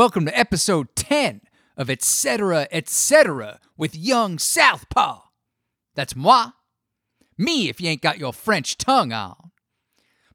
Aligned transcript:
welcome 0.00 0.24
to 0.24 0.38
episode 0.38 0.88
10 0.96 1.42
of 1.76 1.90
Etc. 1.90 2.66
Etc. 2.72 3.60
with 3.76 3.94
Young 3.94 4.38
Southpaw. 4.38 5.20
That's 5.94 6.16
moi. 6.16 6.52
Me 7.36 7.68
if 7.68 7.82
you 7.82 7.90
ain't 7.90 8.00
got 8.00 8.18
your 8.18 8.32
French 8.32 8.78
tongue 8.78 9.12
on. 9.12 9.50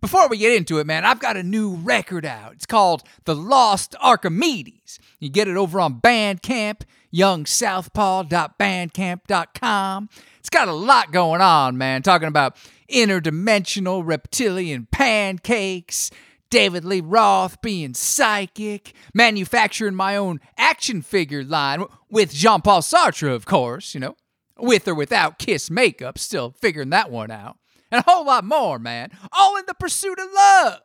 Before 0.02 0.27
we 0.27 0.38
get 0.38 0.55
into 0.55 0.77
it, 0.77 0.85
man, 0.85 1.04
I've 1.04 1.20
got 1.20 1.35
a 1.35 1.41
new 1.41 1.73
record 1.73 2.27
out. 2.27 2.54
It's 2.54 2.67
called 2.67 3.02
The 3.23 3.34
Lost 3.34 3.95
Archimedes. 3.99 4.99
You 5.20 5.30
get 5.30 5.48
it 5.48 5.57
over 5.57 5.79
on 5.79 5.99
Bandcamp, 5.99 6.84
youngsouthpaw.bandcamp.com. 7.12 10.09
It's 10.38 10.49
got 10.52 10.68
a 10.68 10.73
lot 10.73 11.12
going 11.12 11.41
on, 11.41 11.76
man, 11.76 12.04
talking 12.04 12.27
about 12.27 12.55
interdimensional 12.88 14.04
reptilian 14.05 14.88
pancakes, 14.91 16.12
David 16.49 16.85
Lee 16.85 17.02
Roth 17.02 17.62
being 17.62 17.94
psychic, 17.94 18.94
manufacturing 19.13 19.95
my 19.95 20.16
own 20.16 20.40
action 20.58 21.02
figure 21.02 21.44
line 21.44 21.85
with 22.09 22.34
Jean 22.34 22.62
Paul 22.62 22.81
Sartre, 22.81 23.34
of 23.34 23.45
course, 23.45 23.94
you 23.94 23.99
know, 23.99 24.16
with 24.58 24.88
or 24.88 24.95
without 24.95 25.40
Kiss 25.40 25.70
makeup, 25.70 26.18
still 26.18 26.52
figuring 26.52 26.91
that 26.91 27.12
one 27.12 27.31
out, 27.31 27.58
and 27.91 27.99
a 27.99 28.10
whole 28.10 28.26
lot 28.26 28.46
more, 28.46 28.79
man, 28.79 29.12
all 29.32 29.57
in 29.57 29.66
the 29.68 29.73
pursuit 29.73 30.20
of 30.20 30.27
love. 30.34 30.82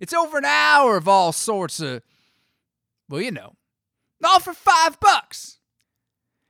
It's 0.00 0.12
over 0.12 0.38
an 0.38 0.44
hour 0.44 0.96
of 0.96 1.06
all 1.06 1.32
sorts 1.32 1.80
of, 1.80 2.02
well, 3.08 3.20
you 3.20 3.30
know, 3.30 3.54
all 4.24 4.40
for 4.40 4.52
five 4.52 4.98
bucks. 5.00 5.58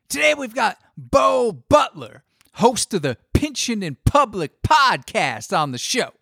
Today 0.08 0.34
we've 0.34 0.54
got 0.54 0.78
Bo 0.96 1.52
Butler, 1.52 2.24
host 2.54 2.92
of 2.94 3.02
the 3.02 3.18
Pynchon 3.34 3.82
in 3.82 3.96
Public 4.04 4.62
podcast 4.62 5.56
on 5.56 5.72
the 5.72 5.78
show. 5.78 6.12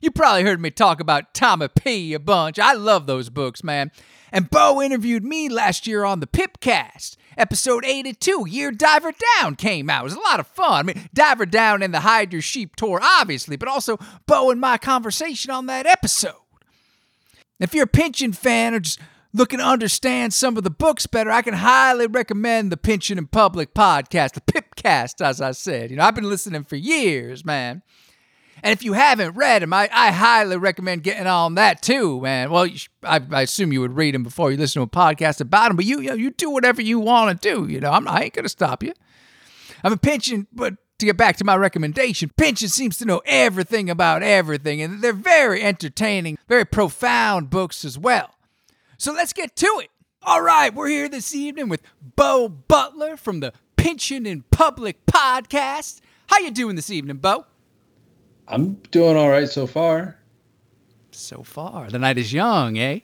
You 0.00 0.10
probably 0.10 0.42
heard 0.42 0.60
me 0.60 0.70
talk 0.70 1.00
about 1.00 1.32
Tommy 1.32 1.68
P 1.68 2.12
a 2.12 2.20
bunch. 2.20 2.58
I 2.58 2.74
love 2.74 3.06
those 3.06 3.30
books, 3.30 3.64
man. 3.64 3.90
And 4.30 4.50
Bo 4.50 4.82
interviewed 4.82 5.24
me 5.24 5.48
last 5.48 5.86
year 5.86 6.04
on 6.04 6.20
the 6.20 6.26
Pipcast. 6.26 7.16
Episode 7.38 7.84
82, 7.84 8.46
Year 8.48 8.70
Diver 8.70 9.12
Down 9.38 9.56
came 9.56 9.88
out. 9.88 10.02
It 10.02 10.04
was 10.04 10.14
a 10.14 10.20
lot 10.20 10.40
of 10.40 10.46
fun. 10.46 10.72
I 10.72 10.82
mean, 10.82 11.08
Diver 11.14 11.46
Down 11.46 11.82
and 11.82 11.92
the 11.92 12.00
Hide 12.00 12.32
Your 12.32 12.42
Sheep 12.42 12.76
tour, 12.76 12.98
obviously, 13.02 13.56
but 13.56 13.68
also 13.68 13.98
Bo 14.26 14.50
and 14.50 14.60
my 14.60 14.78
conversation 14.78 15.50
on 15.50 15.66
that 15.66 15.86
episode. 15.86 16.34
If 17.58 17.74
you're 17.74 17.84
a 17.84 17.88
Pynchon 17.88 18.32
fan 18.32 18.74
or 18.74 18.80
just 18.80 19.00
looking 19.32 19.58
to 19.58 19.64
understand 19.64 20.34
some 20.34 20.56
of 20.56 20.64
the 20.64 20.70
books 20.70 21.06
better, 21.06 21.30
I 21.30 21.42
can 21.42 21.54
highly 21.54 22.06
recommend 22.06 22.72
the 22.72 22.76
Pynchon 22.76 23.18
in 23.18 23.26
Public 23.26 23.74
podcast, 23.74 24.32
the 24.32 24.40
Pipcast, 24.40 25.24
as 25.24 25.40
I 25.40 25.52
said. 25.52 25.90
You 25.90 25.96
know, 25.96 26.04
I've 26.04 26.14
been 26.14 26.28
listening 26.28 26.64
for 26.64 26.76
years, 26.76 27.44
man. 27.44 27.82
And 28.62 28.72
if 28.72 28.82
you 28.82 28.94
haven't 28.94 29.36
read 29.36 29.62
them, 29.62 29.72
I, 29.72 29.88
I 29.92 30.10
highly 30.10 30.56
recommend 30.56 31.02
getting 31.02 31.26
on 31.26 31.56
that 31.56 31.82
too, 31.82 32.20
man. 32.20 32.50
Well, 32.50 32.68
I, 33.02 33.20
I, 33.30 33.42
assume 33.42 33.72
you 33.72 33.80
would 33.82 33.96
read 33.96 34.14
them 34.14 34.22
before 34.22 34.50
you 34.50 34.56
listen 34.56 34.80
to 34.80 34.84
a 34.84 34.86
podcast 34.86 35.40
about 35.40 35.68
them, 35.68 35.76
but 35.76 35.84
you 35.84 36.00
you, 36.00 36.08
know, 36.08 36.14
you 36.14 36.30
do 36.30 36.50
whatever 36.50 36.80
you 36.80 36.98
want 36.98 37.40
to 37.40 37.54
do. 37.54 37.70
You 37.70 37.80
know, 37.80 37.90
I'm, 37.90 38.08
I 38.08 38.24
ain't 38.24 38.34
gonna 38.34 38.48
stop 38.48 38.82
you. 38.82 38.92
I'm 39.84 39.92
a 39.92 39.96
Pinchin', 39.96 40.46
but 40.52 40.76
to 40.98 41.06
get 41.06 41.16
back 41.16 41.36
to 41.36 41.44
my 41.44 41.56
recommendation, 41.56 42.30
Pynchon 42.36 42.68
seems 42.68 42.96
to 42.98 43.04
know 43.04 43.20
everything 43.26 43.90
about 43.90 44.22
everything, 44.22 44.80
and 44.80 45.02
they're 45.02 45.12
very 45.12 45.62
entertaining, 45.62 46.38
very 46.48 46.64
profound 46.64 47.50
books 47.50 47.84
as 47.84 47.98
well. 47.98 48.34
So 48.96 49.12
let's 49.12 49.34
get 49.34 49.54
to 49.56 49.80
it. 49.82 49.90
All 50.22 50.40
right, 50.40 50.74
we're 50.74 50.88
here 50.88 51.08
this 51.08 51.34
evening 51.34 51.68
with 51.68 51.82
Bo 52.00 52.48
Butler 52.48 53.16
from 53.16 53.40
the 53.40 53.52
Pynchon 53.76 54.26
in 54.26 54.42
Public 54.50 55.04
podcast. 55.06 56.00
How 56.28 56.38
you 56.38 56.50
doing 56.50 56.74
this 56.74 56.90
evening, 56.90 57.18
Bo? 57.18 57.44
I'm 58.48 58.74
doing 58.90 59.16
all 59.16 59.28
right 59.28 59.48
so 59.48 59.66
far. 59.66 60.16
So 61.10 61.42
far, 61.42 61.88
the 61.90 61.98
night 61.98 62.18
is 62.18 62.32
young, 62.32 62.78
eh? 62.78 63.00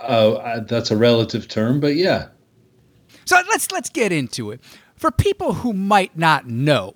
Oh, 0.00 0.34
uh, 0.34 0.60
that's 0.60 0.90
a 0.90 0.96
relative 0.96 1.48
term, 1.48 1.80
but 1.80 1.96
yeah. 1.96 2.28
So 3.24 3.36
let's 3.48 3.70
let's 3.72 3.88
get 3.88 4.12
into 4.12 4.50
it. 4.50 4.60
For 4.94 5.10
people 5.10 5.54
who 5.54 5.72
might 5.72 6.16
not 6.16 6.46
know, 6.46 6.94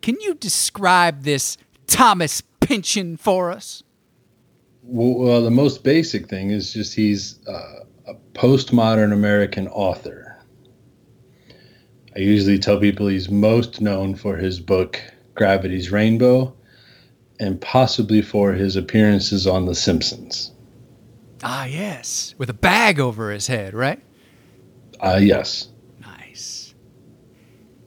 can 0.00 0.20
you 0.20 0.34
describe 0.34 1.22
this 1.22 1.56
Thomas 1.86 2.42
Pynchon 2.60 3.16
for 3.16 3.50
us? 3.50 3.82
Well, 4.82 5.42
the 5.42 5.50
most 5.50 5.84
basic 5.84 6.28
thing 6.28 6.50
is 6.50 6.72
just 6.72 6.94
he's 6.94 7.38
uh, 7.46 7.84
a 8.06 8.14
postmodern 8.34 9.12
American 9.12 9.68
author. 9.68 10.36
I 12.16 12.18
usually 12.18 12.58
tell 12.58 12.78
people 12.78 13.06
he's 13.06 13.30
most 13.30 13.80
known 13.80 14.14
for 14.14 14.36
his 14.36 14.60
book 14.60 15.00
Gravity's 15.34 15.90
Rainbow, 15.90 16.54
and 17.40 17.60
possibly 17.60 18.22
for 18.22 18.52
his 18.52 18.76
appearances 18.76 19.46
on 19.46 19.66
The 19.66 19.74
Simpsons. 19.74 20.52
Ah, 21.42 21.64
yes. 21.64 22.34
With 22.38 22.50
a 22.50 22.54
bag 22.54 23.00
over 23.00 23.30
his 23.30 23.46
head, 23.46 23.74
right? 23.74 24.00
Uh, 25.00 25.18
yes. 25.20 25.68
Nice. 26.00 26.74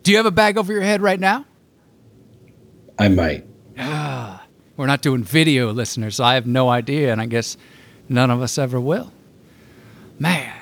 Do 0.04 0.12
you 0.12 0.18
have 0.18 0.26
a 0.26 0.32
bag 0.32 0.58
over 0.58 0.74
your 0.74 0.82
head 0.82 1.02
right 1.02 1.20
now? 1.20 1.46
I 3.00 3.08
might. 3.10 3.46
Ah, 3.78 4.46
we're 4.78 4.88
not 4.88 5.02
doing 5.02 5.24
video, 5.24 5.72
listeners, 5.72 6.16
so 6.16 6.24
I 6.24 6.36
have 6.36 6.48
no 6.48 6.70
idea, 6.70 7.12
and 7.12 7.22
I 7.22 7.26
guess 7.26 7.58
none 8.10 8.30
of 8.30 8.42
us 8.42 8.58
ever 8.58 8.80
will. 8.80 9.12
Man. 10.20 10.54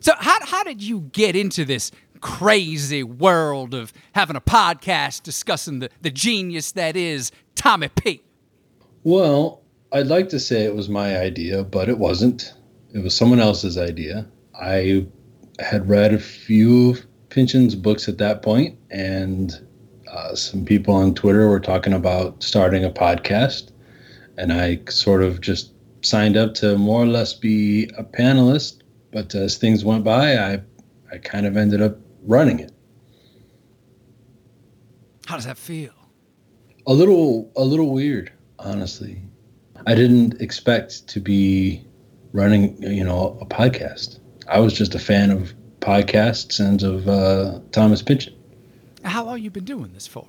So, 0.00 0.12
how, 0.18 0.44
how 0.44 0.64
did 0.64 0.82
you 0.82 1.00
get 1.12 1.36
into 1.36 1.64
this 1.64 1.92
crazy 2.22 3.02
world 3.02 3.74
of 3.74 3.92
having 4.12 4.36
a 4.36 4.40
podcast 4.40 5.22
discussing 5.22 5.80
the, 5.80 5.90
the 6.00 6.10
genius 6.10 6.72
that 6.72 6.96
is 6.96 7.30
Tommy 7.54 7.88
P. 7.88 8.22
Well, 9.04 9.60
I'd 9.92 10.06
like 10.06 10.30
to 10.30 10.40
say 10.40 10.62
it 10.62 10.74
was 10.74 10.88
my 10.88 11.18
idea, 11.18 11.64
but 11.64 11.90
it 11.90 11.98
wasn't. 11.98 12.54
It 12.94 13.02
was 13.02 13.14
someone 13.14 13.40
else's 13.40 13.76
idea. 13.76 14.26
I 14.58 15.06
had 15.58 15.88
read 15.88 16.14
a 16.14 16.18
few 16.18 16.96
Pynchon's 17.28 17.74
books 17.74 18.08
at 18.08 18.18
that 18.18 18.42
point, 18.42 18.78
and 18.90 19.52
uh, 20.10 20.34
some 20.34 20.64
people 20.64 20.94
on 20.94 21.14
Twitter 21.14 21.48
were 21.48 21.60
talking 21.60 21.92
about 21.92 22.42
starting 22.42 22.84
a 22.84 22.90
podcast. 22.90 23.70
And 24.38 24.52
I 24.52 24.80
sort 24.88 25.22
of 25.22 25.40
just 25.40 25.72
signed 26.02 26.36
up 26.36 26.54
to 26.54 26.78
more 26.78 27.02
or 27.02 27.06
less 27.06 27.34
be 27.34 27.90
a 27.98 28.04
panelist. 28.04 28.78
But 29.12 29.34
as 29.34 29.56
things 29.56 29.84
went 29.84 30.04
by, 30.04 30.36
I, 30.38 30.62
I 31.10 31.18
kind 31.18 31.46
of 31.46 31.56
ended 31.56 31.82
up 31.82 31.98
running 32.22 32.60
it. 32.60 32.72
How 35.26 35.36
does 35.36 35.44
that 35.44 35.58
feel? 35.58 35.92
A 36.86 36.92
little 36.92 37.50
a 37.56 37.64
little 37.64 37.92
weird, 37.92 38.32
honestly. 38.58 39.22
I 39.86 39.94
didn't 39.94 40.40
expect 40.40 41.06
to 41.08 41.20
be 41.20 41.84
running, 42.32 42.80
you 42.82 43.04
know, 43.04 43.38
a 43.40 43.46
podcast. 43.46 44.18
I 44.48 44.60
was 44.60 44.72
just 44.72 44.94
a 44.94 44.98
fan 44.98 45.30
of 45.30 45.54
podcasts 45.80 46.60
and 46.60 46.82
of 46.82 47.08
uh, 47.08 47.60
Thomas 47.72 48.02
Pynchon. 48.02 48.34
How 49.04 49.24
long 49.24 49.40
you 49.40 49.50
been 49.50 49.64
doing 49.64 49.92
this 49.92 50.06
for? 50.06 50.28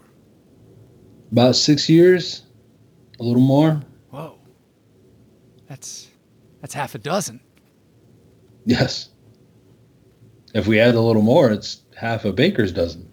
About 1.31 1.55
six 1.55 1.89
years, 1.89 2.43
a 3.19 3.23
little 3.23 3.41
more. 3.41 3.81
Whoa, 4.09 4.37
that's 5.67 6.09
that's 6.61 6.73
half 6.73 6.95
a 6.95 6.99
dozen. 6.99 7.39
Yes. 8.65 9.09
If 10.53 10.67
we 10.67 10.79
add 10.79 10.93
a 10.95 11.01
little 11.01 11.23
more, 11.23 11.49
it's 11.51 11.81
half 12.03 12.25
a 12.25 12.33
baker's 12.33 12.73
dozen. 12.73 13.09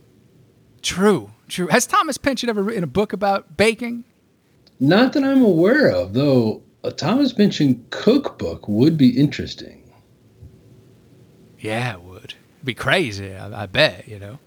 True, 0.82 1.30
true. 1.48 1.68
Has 1.68 1.86
Thomas 1.86 2.18
Pynchon 2.18 2.48
ever 2.48 2.60
written 2.60 2.82
a 2.82 2.88
book 2.88 3.12
about 3.12 3.56
baking? 3.56 4.04
Not 4.80 5.12
that 5.12 5.22
I'm 5.22 5.42
aware 5.42 5.88
of, 5.88 6.12
though 6.12 6.62
a 6.82 6.90
Thomas 6.90 7.32
Pynchon 7.32 7.86
cookbook 7.90 8.66
would 8.66 8.98
be 8.98 9.10
interesting. 9.10 9.92
Yeah, 11.60 11.92
it 11.92 12.02
would. 12.02 12.34
It'd 12.56 12.64
be 12.64 12.74
crazy, 12.74 13.32
I, 13.32 13.62
I 13.62 13.66
bet, 13.66 14.08
you 14.08 14.18
know. 14.18 14.40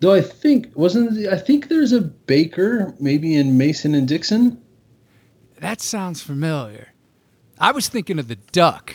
Though 0.00 0.14
I 0.14 0.22
think 0.22 0.70
wasn't 0.74 1.26
I 1.28 1.36
think 1.36 1.68
there's 1.68 1.92
a 1.92 2.00
baker 2.00 2.94
maybe 2.98 3.36
in 3.36 3.58
Mason 3.58 3.94
and 3.94 4.08
Dixon. 4.08 4.60
That 5.60 5.80
sounds 5.82 6.22
familiar. 6.22 6.88
I 7.58 7.72
was 7.72 7.88
thinking 7.88 8.18
of 8.18 8.28
the 8.28 8.36
duck 8.36 8.94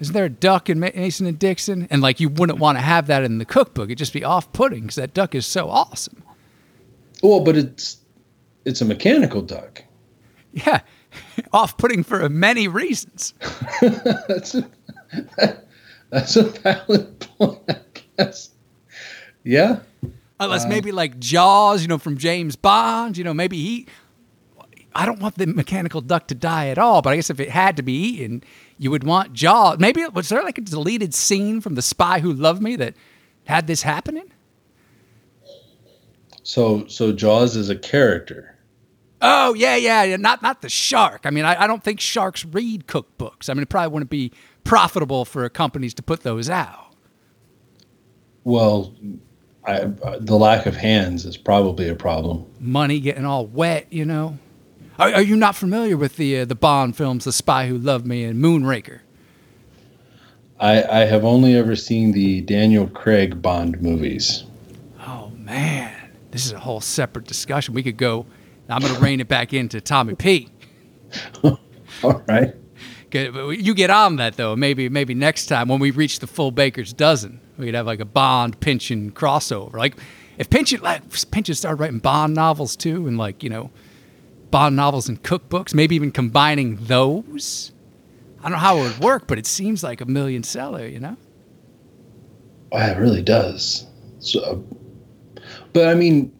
isn't 0.00 0.12
there 0.12 0.24
a 0.24 0.30
duck 0.30 0.68
in 0.68 0.80
Mason 0.80 1.26
and 1.26 1.38
Dixon? 1.38 1.86
And 1.90 2.02
like 2.02 2.20
you 2.20 2.28
wouldn't 2.28 2.58
want 2.58 2.78
to 2.78 2.82
have 2.82 3.06
that 3.06 3.22
in 3.22 3.38
the 3.38 3.44
cookbook. 3.44 3.86
It'd 3.86 3.98
just 3.98 4.12
be 4.12 4.24
off-putting 4.24 4.82
because 4.82 4.96
that 4.96 5.14
duck 5.14 5.34
is 5.34 5.46
so 5.46 5.70
awesome. 5.70 6.22
Well, 7.22 7.40
but 7.40 7.56
it's 7.56 7.98
it's 8.64 8.80
a 8.80 8.84
mechanical 8.84 9.42
duck. 9.42 9.84
Yeah, 10.52 10.80
off-putting 11.52 12.02
for 12.04 12.28
many 12.28 12.68
reasons. 12.68 13.34
that's 13.80 14.54
a, 14.54 14.70
that's 16.10 16.36
a 16.36 16.42
valid 16.44 17.20
point, 17.20 17.60
I 17.68 17.80
guess. 18.18 18.50
Yeah. 19.42 19.80
Unless 20.40 20.64
uh, 20.64 20.68
maybe 20.68 20.90
like 20.90 21.18
Jaws, 21.20 21.82
you 21.82 21.88
know, 21.88 21.98
from 21.98 22.18
James 22.18 22.56
Bond. 22.56 23.16
You 23.16 23.24
know, 23.24 23.34
maybe 23.34 23.56
he. 23.56 23.86
I 24.94 25.06
don't 25.06 25.20
want 25.20 25.36
the 25.36 25.46
mechanical 25.46 26.00
duck 26.00 26.28
to 26.28 26.34
die 26.34 26.68
at 26.68 26.78
all, 26.78 27.02
but 27.02 27.12
I 27.12 27.16
guess 27.16 27.30
if 27.30 27.40
it 27.40 27.50
had 27.50 27.76
to 27.78 27.82
be 27.82 27.92
eaten, 27.92 28.44
you 28.78 28.90
would 28.90 29.04
want 29.04 29.32
Jaws. 29.32 29.78
Maybe 29.78 30.04
was 30.06 30.28
there 30.28 30.42
like 30.42 30.58
a 30.58 30.62
deleted 30.62 31.14
scene 31.14 31.60
from 31.60 31.74
The 31.74 31.82
Spy 31.82 32.20
Who 32.20 32.32
Loved 32.32 32.62
Me 32.62 32.76
that 32.76 32.94
had 33.44 33.66
this 33.66 33.82
happening? 33.82 34.30
So, 36.42 36.86
so 36.86 37.12
Jaws 37.12 37.56
is 37.56 37.70
a 37.70 37.76
character. 37.76 38.56
Oh 39.22 39.54
yeah, 39.54 39.76
yeah, 39.76 40.02
yeah. 40.02 40.16
Not 40.16 40.42
not 40.42 40.60
the 40.60 40.68
shark. 40.68 41.22
I 41.24 41.30
mean, 41.30 41.46
I, 41.46 41.62
I 41.62 41.66
don't 41.66 41.82
think 41.82 41.98
sharks 41.98 42.44
read 42.44 42.86
cookbooks. 42.86 43.48
I 43.48 43.54
mean, 43.54 43.62
it 43.62 43.70
probably 43.70 43.92
wouldn't 43.92 44.10
be 44.10 44.32
profitable 44.64 45.24
for 45.24 45.48
companies 45.48 45.94
to 45.94 46.02
put 46.02 46.22
those 46.22 46.50
out. 46.50 46.94
Well, 48.44 48.94
I, 49.66 49.84
the 50.20 50.36
lack 50.36 50.66
of 50.66 50.76
hands 50.76 51.24
is 51.24 51.38
probably 51.38 51.88
a 51.88 51.94
problem. 51.94 52.44
Money 52.60 53.00
getting 53.00 53.24
all 53.24 53.46
wet, 53.46 53.90
you 53.90 54.04
know. 54.04 54.38
Are, 54.98 55.12
are 55.14 55.22
you 55.22 55.36
not 55.36 55.56
familiar 55.56 55.96
with 55.96 56.16
the 56.16 56.40
uh, 56.40 56.44
the 56.44 56.54
Bond 56.54 56.96
films, 56.96 57.24
The 57.24 57.32
Spy 57.32 57.66
Who 57.66 57.76
Loved 57.78 58.06
Me 58.06 58.24
and 58.24 58.42
Moonraker? 58.42 59.00
I, 60.60 60.82
I 60.84 60.98
have 61.04 61.24
only 61.24 61.56
ever 61.56 61.74
seen 61.74 62.12
the 62.12 62.40
Daniel 62.42 62.86
Craig 62.86 63.42
Bond 63.42 63.82
movies. 63.82 64.44
Oh 65.00 65.30
man, 65.36 66.10
this 66.30 66.46
is 66.46 66.52
a 66.52 66.60
whole 66.60 66.80
separate 66.80 67.26
discussion. 67.26 67.74
We 67.74 67.82
could 67.82 67.96
go. 67.96 68.26
I'm 68.68 68.80
going 68.80 68.94
to 68.94 69.00
rein 69.00 69.20
it 69.20 69.28
back 69.28 69.52
into 69.52 69.80
Tommy 69.80 70.14
P. 70.14 70.48
All 71.42 71.58
right. 72.26 72.54
You 73.12 73.74
get 73.74 73.90
on 73.90 74.16
that 74.16 74.36
though. 74.36 74.56
Maybe 74.56 74.88
maybe 74.88 75.14
next 75.14 75.46
time 75.46 75.68
when 75.68 75.80
we 75.80 75.90
reach 75.90 76.20
the 76.20 76.26
full 76.26 76.50
baker's 76.50 76.92
dozen, 76.92 77.40
we 77.58 77.66
could 77.66 77.74
have 77.74 77.86
like 77.86 78.00
a 78.00 78.04
Bond 78.04 78.58
Pynchon 78.60 79.12
crossover. 79.12 79.74
Like 79.74 79.96
if 80.38 80.50
Pynchon 80.50 80.80
like 80.82 81.02
Pynchon 81.30 81.54
started 81.54 81.80
writing 81.80 81.98
Bond 81.98 82.34
novels 82.34 82.74
too, 82.74 83.06
and 83.06 83.18
like 83.18 83.42
you 83.42 83.50
know, 83.50 83.70
Bond 84.54 84.76
novels 84.76 85.08
and 85.08 85.20
cookbooks, 85.20 85.74
maybe 85.74 85.96
even 85.96 86.12
combining 86.12 86.76
those. 86.76 87.72
I 88.38 88.42
don't 88.44 88.52
know 88.52 88.58
how 88.58 88.76
it 88.76 88.82
would 88.82 88.98
work, 89.00 89.26
but 89.26 89.36
it 89.36 89.46
seems 89.46 89.82
like 89.82 90.00
a 90.00 90.04
million 90.04 90.44
seller, 90.44 90.86
you 90.86 91.00
know. 91.00 91.16
Oh, 92.70 92.78
it 92.78 92.96
really 92.96 93.20
does. 93.20 93.84
So, 94.20 94.64
but 95.72 95.88
I 95.88 95.94
mean, 95.94 96.32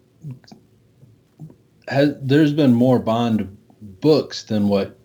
has, 1.88 2.14
there's 2.22 2.52
been 2.52 2.72
more 2.72 3.00
Bond 3.00 3.58
books 3.80 4.44
than 4.44 4.68
what 4.68 4.96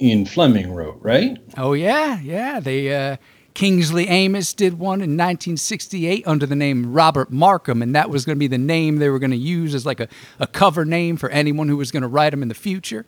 Ian 0.00 0.26
Fleming 0.26 0.72
wrote, 0.72 0.98
right? 1.00 1.38
Oh 1.56 1.74
yeah, 1.74 2.18
yeah. 2.22 2.58
They 2.58 2.92
uh, 2.92 3.18
Kingsley 3.54 4.08
Amis 4.08 4.54
did 4.54 4.74
one 4.74 5.00
in 5.00 5.10
1968 5.10 6.26
under 6.26 6.46
the 6.46 6.56
name 6.56 6.92
Robert 6.92 7.30
Markham, 7.30 7.82
and 7.82 7.94
that 7.94 8.08
was 8.10 8.24
going 8.24 8.36
to 8.36 8.38
be 8.38 8.46
the 8.46 8.58
name 8.58 8.96
they 8.96 9.10
were 9.10 9.18
going 9.18 9.30
to 9.30 9.36
use 9.36 9.74
as 9.74 9.84
like 9.84 10.00
a, 10.00 10.08
a 10.38 10.46
cover 10.46 10.84
name 10.84 11.16
for 11.16 11.28
anyone 11.30 11.68
who 11.68 11.76
was 11.76 11.90
going 11.90 12.02
to 12.02 12.08
write 12.08 12.30
them 12.30 12.42
in 12.42 12.48
the 12.48 12.54
future. 12.54 13.04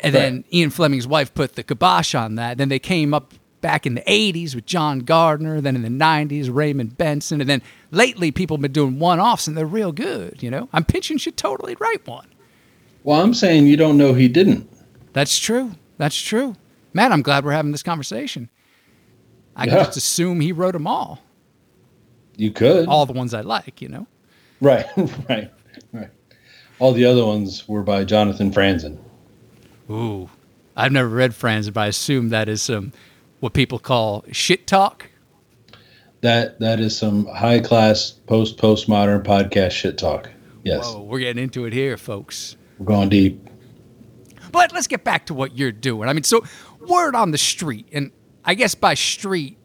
And 0.00 0.14
right. 0.14 0.20
then 0.20 0.44
Ian 0.52 0.70
Fleming's 0.70 1.06
wife 1.06 1.32
put 1.32 1.54
the 1.54 1.62
kibosh 1.62 2.14
on 2.14 2.34
that. 2.34 2.58
Then 2.58 2.68
they 2.68 2.78
came 2.78 3.14
up 3.14 3.32
back 3.64 3.86
in 3.86 3.94
the 3.94 4.02
80s 4.02 4.54
with 4.54 4.66
John 4.66 4.98
Gardner, 5.00 5.62
then 5.62 5.74
in 5.74 5.80
the 5.80 5.88
90s, 5.88 6.54
Raymond 6.54 6.98
Benson, 6.98 7.40
and 7.40 7.48
then 7.48 7.62
lately 7.90 8.30
people 8.30 8.58
have 8.58 8.62
been 8.62 8.72
doing 8.72 8.98
one 8.98 9.18
offs 9.18 9.46
and 9.46 9.56
they're 9.56 9.64
real 9.64 9.90
good, 9.90 10.42
you 10.42 10.50
know? 10.50 10.68
I'm 10.74 10.84
Pynchon 10.84 11.16
should 11.16 11.38
totally 11.38 11.74
write 11.80 12.06
one. 12.06 12.28
Well, 13.04 13.22
I'm 13.22 13.32
saying 13.32 13.66
you 13.66 13.78
don't 13.78 13.96
know 13.96 14.12
he 14.12 14.28
didn't. 14.28 14.70
That's 15.14 15.38
true. 15.38 15.72
That's 15.96 16.20
true. 16.20 16.56
Man, 16.92 17.10
I'm 17.10 17.22
glad 17.22 17.44
we're 17.44 17.52
having 17.52 17.72
this 17.72 17.82
conversation. 17.82 18.50
I 19.56 19.64
yeah. 19.64 19.76
can 19.76 19.84
just 19.84 19.96
assume 19.96 20.40
he 20.40 20.52
wrote 20.52 20.72
them 20.72 20.86
all. 20.86 21.20
You 22.36 22.50
could. 22.50 22.88
All 22.88 23.06
the 23.06 23.12
ones 23.12 23.32
I 23.34 23.42
like, 23.42 23.80
you 23.80 23.88
know? 23.88 24.06
Right, 24.60 24.86
right, 25.28 25.52
right. 25.92 26.10
All 26.78 26.92
the 26.92 27.04
other 27.04 27.24
ones 27.24 27.68
were 27.68 27.82
by 27.82 28.04
Jonathan 28.04 28.50
Franzen. 28.50 28.98
Ooh, 29.90 30.28
I've 30.76 30.92
never 30.92 31.08
read 31.08 31.32
Franzen, 31.32 31.72
but 31.72 31.80
I 31.82 31.86
assume 31.88 32.30
that 32.30 32.48
is 32.48 32.62
some 32.62 32.92
what 33.40 33.52
people 33.52 33.78
call 33.78 34.24
shit 34.32 34.66
talk. 34.66 35.10
That 36.22 36.58
that 36.60 36.80
is 36.80 36.96
some 36.96 37.26
high 37.26 37.60
class 37.60 38.10
post 38.10 38.56
postmodern 38.56 39.22
podcast 39.22 39.72
shit 39.72 39.98
talk. 39.98 40.30
Yes, 40.64 40.86
Whoa, 40.86 41.02
we're 41.02 41.18
getting 41.20 41.42
into 41.42 41.66
it 41.66 41.72
here, 41.72 41.96
folks. 41.96 42.56
We're 42.78 42.86
going 42.86 43.10
deep. 43.10 43.46
But 44.50 44.72
let's 44.72 44.86
get 44.86 45.04
back 45.04 45.26
to 45.26 45.34
what 45.34 45.56
you're 45.56 45.72
doing. 45.72 46.08
I 46.08 46.12
mean, 46.12 46.22
so 46.22 46.44
word 46.80 47.14
on 47.14 47.30
the 47.30 47.38
street, 47.38 47.86
and 47.92 48.10
I 48.44 48.54
guess 48.54 48.74
by 48.74 48.94
street, 48.94 49.56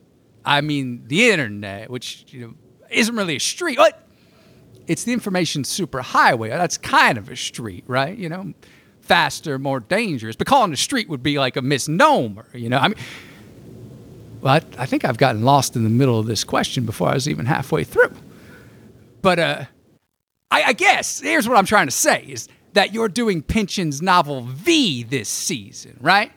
I 0.45 0.61
mean 0.61 1.03
the 1.07 1.29
internet, 1.29 1.89
which 1.89 2.25
you 2.29 2.41
know 2.41 2.53
isn't 2.89 3.15
really 3.15 3.35
a 3.35 3.39
street. 3.39 3.77
What? 3.77 4.05
It's 4.87 5.03
the 5.03 5.13
information 5.13 5.63
superhighway. 5.63 6.49
That's 6.49 6.77
kind 6.77 7.17
of 7.17 7.29
a 7.29 7.35
street, 7.35 7.83
right? 7.85 8.17
You 8.17 8.29
know, 8.29 8.53
faster, 9.01 9.59
more 9.59 9.79
dangerous. 9.79 10.35
But 10.35 10.47
calling 10.47 10.73
a 10.73 10.77
street 10.77 11.09
would 11.09 11.21
be 11.21 11.37
like 11.37 11.57
a 11.57 11.61
misnomer. 11.61 12.47
You 12.53 12.69
know, 12.69 12.77
I 12.77 12.87
mean. 12.87 12.97
Well, 14.41 14.53
I, 14.53 14.81
I 14.81 14.85
think 14.85 15.03
I've 15.03 15.17
gotten 15.17 15.43
lost 15.43 15.75
in 15.75 15.83
the 15.83 15.89
middle 15.89 16.17
of 16.17 16.25
this 16.25 16.45
question 16.45 16.85
before 16.85 17.09
I 17.09 17.15
was 17.15 17.27
even 17.27 17.45
halfway 17.45 17.83
through. 17.83 18.13
But 19.21 19.37
uh, 19.37 19.65
I, 20.49 20.63
I 20.63 20.73
guess 20.73 21.19
here's 21.19 21.47
what 21.47 21.57
I'm 21.57 21.65
trying 21.65 21.87
to 21.87 21.91
say 21.91 22.23
is 22.25 22.47
that 22.71 22.93
you're 22.93 23.09
doing 23.09 23.41
Pynchon's 23.41 24.01
novel 24.01 24.43
V 24.43 25.03
this 25.03 25.27
season, 25.27 25.97
right? 25.99 26.31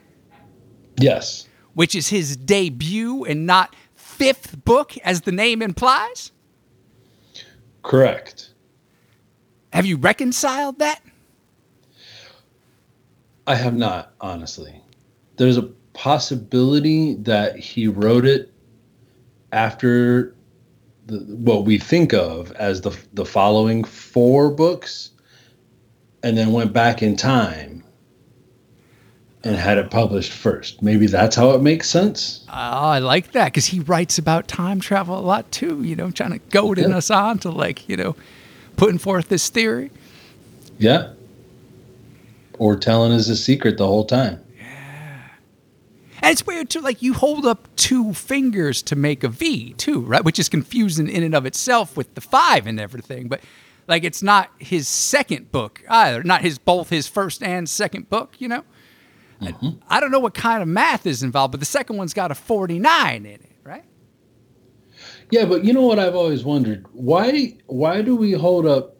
Yes 0.97 1.47
which 1.73 1.95
is 1.95 2.09
his 2.09 2.37
debut 2.37 3.23
and 3.23 3.45
not 3.45 3.75
fifth 3.95 4.63
book, 4.63 4.97
as 4.99 5.21
the 5.21 5.31
name 5.31 5.61
implies? 5.61 6.31
Correct. 7.81 8.51
Have 9.73 9.85
you 9.85 9.97
reconciled 9.97 10.79
that? 10.79 11.01
I 13.47 13.55
have 13.55 13.75
not, 13.75 14.13
honestly. 14.21 14.81
There's 15.37 15.57
a 15.57 15.69
possibility 15.93 17.15
that 17.15 17.57
he 17.57 17.87
wrote 17.87 18.25
it 18.25 18.53
after 19.51 20.35
the, 21.07 21.19
what 21.19 21.65
we 21.65 21.77
think 21.77 22.13
of 22.13 22.51
as 22.53 22.81
the 22.81 22.97
the 23.13 23.25
following 23.25 23.83
four 23.83 24.49
books, 24.49 25.11
and 26.21 26.37
then 26.37 26.53
went 26.53 26.71
back 26.71 27.01
in 27.03 27.15
time 27.15 27.72
and 29.43 29.57
had 29.57 29.77
it 29.77 29.91
published 29.91 30.31
first. 30.31 30.81
Maybe 30.81 31.05
that's 31.07 31.35
how 31.35 31.51
it 31.51 31.61
makes 31.61 31.89
sense. 31.89 32.45
Oh, 32.47 32.53
I 32.53 32.99
like 32.99 33.33
that 33.33 33.45
because 33.45 33.65
he 33.65 33.81
writes 33.81 34.17
about 34.17 34.47
time 34.47 34.79
travel 34.79 35.17
a 35.17 35.21
lot 35.21 35.51
too. 35.51 35.83
You 35.83 35.95
know, 35.95 36.11
trying 36.11 36.31
to 36.31 36.39
goading 36.49 36.91
yeah. 36.91 36.97
us 36.97 37.11
on 37.11 37.39
to 37.39 37.51
like 37.51 37.87
you 37.89 37.97
know, 37.97 38.15
putting 38.77 38.97
forth 38.97 39.27
this 39.29 39.49
theory. 39.49 39.91
Yeah. 40.77 41.13
Or 42.57 42.77
telling 42.77 43.11
us 43.11 43.27
a 43.27 43.35
secret 43.35 43.77
the 43.77 43.87
whole 43.87 44.05
time. 44.05 44.39
Yeah. 44.57 45.29
And 46.21 46.31
it's 46.31 46.45
weird 46.45 46.69
too. 46.69 46.79
Like 46.79 47.01
you 47.01 47.13
hold 47.13 47.45
up 47.45 47.67
two 47.75 48.13
fingers 48.13 48.81
to 48.83 48.95
make 48.95 49.23
a 49.23 49.29
V 49.29 49.73
too, 49.73 50.01
right? 50.01 50.23
Which 50.23 50.39
is 50.39 50.47
confusing 50.47 51.09
in 51.09 51.21
and 51.23 51.35
of 51.35 51.45
itself 51.45 51.97
with 51.97 52.15
the 52.15 52.21
five 52.21 52.65
and 52.65 52.79
everything, 52.79 53.27
but. 53.27 53.41
Like 53.85 54.05
it's 54.05 54.23
not 54.23 54.49
his 54.59 54.87
second 54.87 55.51
book 55.51 55.83
either, 55.89 56.23
not 56.23 56.41
his 56.41 56.57
both 56.57 56.89
his 56.89 57.05
first 57.09 57.43
and 57.43 57.67
second 57.67 58.09
book, 58.09 58.35
you 58.39 58.47
know. 58.47 58.63
Mm-hmm. 59.45 59.69
I 59.89 59.99
don't 59.99 60.11
know 60.11 60.19
what 60.19 60.33
kind 60.33 60.61
of 60.61 60.67
math 60.67 61.05
is 61.05 61.23
involved, 61.23 61.51
but 61.51 61.59
the 61.59 61.65
second 61.65 61.97
one's 61.97 62.13
got 62.13 62.31
a 62.31 62.35
49 62.35 63.25
in 63.25 63.31
it, 63.31 63.41
right? 63.63 63.83
Yeah, 65.31 65.45
but 65.45 65.63
you 65.63 65.73
know 65.73 65.81
what 65.81 65.99
I've 65.99 66.15
always 66.15 66.43
wondered? 66.43 66.85
Why 66.93 67.57
why 67.65 68.01
do 68.01 68.15
we 68.15 68.33
hold 68.33 68.65
up 68.65 68.97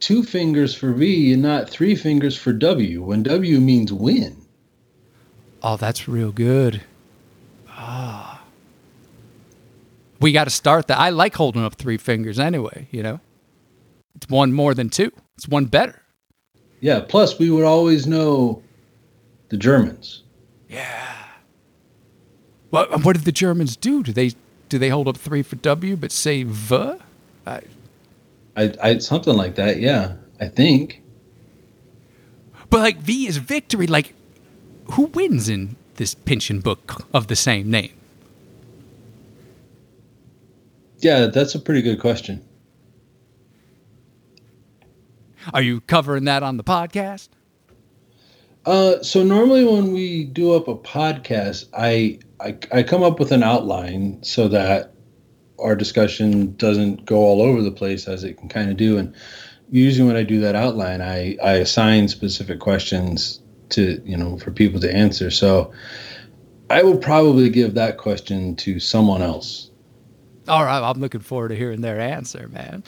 two 0.00 0.22
fingers 0.22 0.74
for 0.74 0.92
V 0.92 1.32
and 1.32 1.42
not 1.42 1.68
three 1.68 1.94
fingers 1.94 2.36
for 2.36 2.52
W 2.52 3.02
when 3.02 3.22
W 3.22 3.60
means 3.60 3.92
win? 3.92 4.46
Oh, 5.62 5.76
that's 5.76 6.08
real 6.08 6.32
good. 6.32 6.82
Ah. 7.68 8.42
We 10.20 10.32
got 10.32 10.44
to 10.44 10.50
start 10.50 10.86
that. 10.86 10.98
I 10.98 11.10
like 11.10 11.34
holding 11.34 11.62
up 11.62 11.74
three 11.74 11.98
fingers 11.98 12.38
anyway, 12.38 12.88
you 12.90 13.02
know? 13.02 13.20
It's 14.14 14.28
one 14.28 14.52
more 14.52 14.74
than 14.74 14.88
two. 14.88 15.12
It's 15.36 15.46
one 15.46 15.66
better. 15.66 16.00
Yeah, 16.80 17.00
plus 17.00 17.38
we 17.38 17.50
would 17.50 17.64
always 17.64 18.06
know 18.06 18.62
the 19.48 19.56
Germans. 19.56 20.22
Yeah. 20.68 21.14
Well, 22.70 22.86
um, 22.92 23.02
what 23.02 23.16
did 23.16 23.24
the 23.24 23.32
Germans 23.32 23.76
do? 23.76 24.02
Do 24.02 24.12
they 24.12 24.32
do 24.68 24.78
they 24.78 24.88
hold 24.88 25.08
up 25.08 25.16
three 25.16 25.42
for 25.42 25.56
W 25.56 25.96
but 25.96 26.10
say 26.12 26.42
V? 26.42 26.94
I, 27.46 27.60
I, 28.56 28.72
I 28.82 28.98
something 28.98 29.36
like 29.36 29.54
that. 29.54 29.80
Yeah, 29.80 30.16
I 30.40 30.48
think. 30.48 31.02
But 32.68 32.80
like 32.80 32.98
V 32.98 33.28
is 33.28 33.36
victory. 33.36 33.86
Like, 33.86 34.14
who 34.92 35.04
wins 35.06 35.48
in 35.48 35.76
this 35.94 36.14
Pynchon 36.14 36.60
book 36.60 37.06
of 37.14 37.28
the 37.28 37.36
same 37.36 37.70
name? 37.70 37.92
Yeah, 40.98 41.26
that's 41.26 41.54
a 41.54 41.60
pretty 41.60 41.82
good 41.82 42.00
question. 42.00 42.44
Are 45.54 45.62
you 45.62 45.80
covering 45.82 46.24
that 46.24 46.42
on 46.42 46.56
the 46.56 46.64
podcast? 46.64 47.28
Uh, 48.66 49.00
so 49.02 49.22
normally 49.22 49.64
when 49.64 49.92
we 49.92 50.24
do 50.24 50.52
up 50.52 50.66
a 50.66 50.74
podcast, 50.74 51.66
I, 51.72 52.18
I 52.40 52.58
I 52.72 52.82
come 52.82 53.04
up 53.04 53.20
with 53.20 53.30
an 53.30 53.44
outline 53.44 54.22
so 54.22 54.48
that 54.48 54.92
our 55.58 55.76
discussion 55.76 56.54
doesn't 56.56 57.04
go 57.06 57.18
all 57.18 57.40
over 57.40 57.62
the 57.62 57.70
place 57.70 58.08
as 58.08 58.24
it 58.24 58.34
can 58.34 58.48
kind 58.48 58.68
of 58.70 58.76
do. 58.76 58.98
And 58.98 59.14
usually 59.70 60.06
when 60.06 60.16
I 60.16 60.24
do 60.24 60.40
that 60.40 60.56
outline, 60.56 61.00
I 61.00 61.36
I 61.42 61.52
assign 61.54 62.08
specific 62.08 62.58
questions 62.58 63.40
to 63.70 64.02
you 64.04 64.16
know 64.16 64.36
for 64.38 64.50
people 64.50 64.80
to 64.80 64.92
answer. 64.92 65.30
So 65.30 65.72
I 66.68 66.82
will 66.82 66.98
probably 66.98 67.48
give 67.48 67.74
that 67.74 67.98
question 67.98 68.56
to 68.56 68.80
someone 68.80 69.22
else. 69.22 69.70
All 70.48 70.64
right, 70.64 70.80
I'm 70.80 71.00
looking 71.00 71.20
forward 71.20 71.48
to 71.48 71.56
hearing 71.56 71.80
their 71.80 72.00
answer, 72.00 72.48
man. 72.48 72.82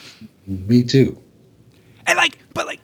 Me 0.46 0.82
too. 0.82 1.20
And 2.06 2.16
like, 2.16 2.38
but 2.54 2.66
like, 2.66 2.77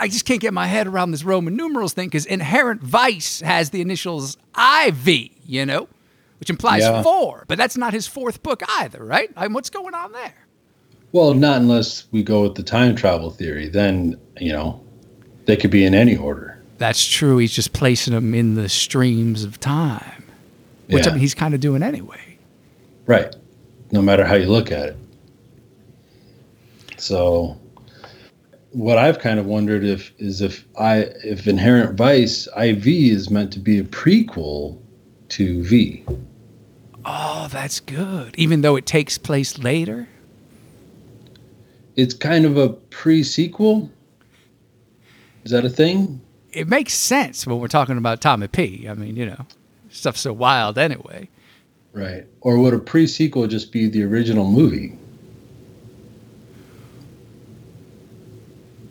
I 0.00 0.08
just 0.08 0.24
can't 0.24 0.40
get 0.40 0.52
my 0.54 0.66
head 0.66 0.86
around 0.86 1.10
this 1.10 1.24
Roman 1.24 1.56
numerals 1.56 1.92
thing 1.92 2.08
because 2.08 2.26
inherent 2.26 2.82
vice 2.82 3.40
has 3.40 3.70
the 3.70 3.80
initials 3.80 4.36
IV, 4.86 5.08
you 5.46 5.66
know, 5.66 5.88
which 6.40 6.50
implies 6.50 6.82
Yeah. 6.82 7.02
four, 7.02 7.44
but 7.48 7.58
that's 7.58 7.76
not 7.76 7.92
his 7.92 8.06
fourth 8.06 8.42
book 8.42 8.62
either, 8.78 9.04
right? 9.04 9.30
I 9.36 9.44
mean, 9.44 9.54
what's 9.54 9.70
going 9.70 9.94
on 9.94 10.12
there? 10.12 10.34
Well, 11.12 11.34
not 11.34 11.56
unless 11.60 12.04
we 12.12 12.22
go 12.22 12.42
with 12.42 12.54
the 12.54 12.62
time 12.62 12.94
travel 12.94 13.30
theory. 13.30 13.68
Then, 13.68 14.16
you 14.38 14.52
know, 14.52 14.80
they 15.46 15.56
could 15.56 15.70
be 15.70 15.84
in 15.84 15.94
any 15.94 16.16
order. 16.16 16.62
That's 16.76 17.04
true. 17.04 17.38
He's 17.38 17.52
just 17.52 17.72
placing 17.72 18.14
them 18.14 18.34
in 18.34 18.54
the 18.54 18.68
streams 18.68 19.42
of 19.42 19.58
time, 19.58 20.24
which 20.88 21.06
I 21.06 21.10
mean, 21.10 21.20
he's 21.20 21.34
kind 21.34 21.54
of 21.54 21.60
doing 21.60 21.82
anyway. 21.82 22.38
Right. 23.06 23.34
No 23.90 24.02
matter 24.02 24.24
how 24.26 24.34
you 24.34 24.46
look 24.46 24.70
at 24.70 24.90
it. 24.90 24.96
So 26.98 27.56
what 28.72 28.98
I've 28.98 29.18
kind 29.18 29.38
of 29.38 29.46
wondered 29.46 29.84
if 29.84 30.12
is 30.18 30.40
if 30.40 30.64
I 30.78 31.06
if 31.24 31.46
Inherent 31.46 31.96
Vice 31.96 32.46
IV 32.56 32.86
is 32.86 33.30
meant 33.30 33.52
to 33.54 33.58
be 33.58 33.78
a 33.78 33.84
prequel 33.84 34.80
to 35.30 35.62
V. 35.64 36.04
Oh, 37.04 37.48
that's 37.50 37.80
good. 37.80 38.34
Even 38.36 38.60
though 38.60 38.76
it 38.76 38.86
takes 38.86 39.16
place 39.16 39.58
later. 39.58 40.08
It's 41.96 42.14
kind 42.14 42.44
of 42.44 42.56
a 42.56 42.68
pre-sequel. 42.68 43.90
Is 45.44 45.50
that 45.50 45.64
a 45.64 45.70
thing? 45.70 46.20
It 46.52 46.68
makes 46.68 46.92
sense 46.94 47.46
when 47.46 47.58
we're 47.58 47.68
talking 47.68 47.98
about 47.98 48.20
Tommy 48.20 48.48
P. 48.48 48.88
I 48.88 48.94
mean, 48.94 49.16
you 49.16 49.26
know, 49.26 49.46
stuff's 49.88 50.20
so 50.20 50.32
wild 50.32 50.78
anyway. 50.78 51.28
Right. 51.92 52.26
Or 52.42 52.58
would 52.58 52.74
a 52.74 52.78
pre-sequel 52.78 53.46
just 53.46 53.72
be 53.72 53.88
the 53.88 54.04
original 54.04 54.48
movie? 54.48 54.96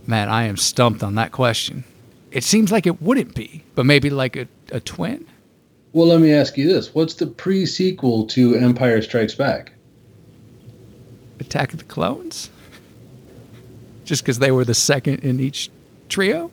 Man, 0.08 0.30
I 0.30 0.44
am 0.44 0.56
stumped 0.56 1.04
on 1.04 1.16
that 1.16 1.34
question. 1.34 1.84
It 2.32 2.44
seems 2.46 2.72
like 2.72 2.88
it 2.88 3.02
wouldn't 3.02 3.36
be, 3.36 3.64
but 3.76 3.86
maybe 3.86 4.10
like 4.10 4.38
a, 4.38 4.48
a 4.72 4.80
twin? 4.80 5.26
Well, 5.92 6.08
let 6.08 6.22
me 6.22 6.34
ask 6.34 6.58
you 6.58 6.68
this. 6.68 6.96
What's 6.96 7.16
the 7.16 7.28
pre-sequel 7.28 8.28
to 8.28 8.56
Empire 8.56 9.02
Strikes 9.02 9.36
Back? 9.36 9.74
Attack 11.40 11.74
of 11.74 11.80
the 11.80 11.86
Clones? 11.86 12.50
Just 14.06 14.24
because 14.24 14.40
they 14.40 14.52
were 14.52 14.64
the 14.64 14.74
second 14.74 15.20
in 15.20 15.40
each 15.40 15.70
trio? 16.08 16.52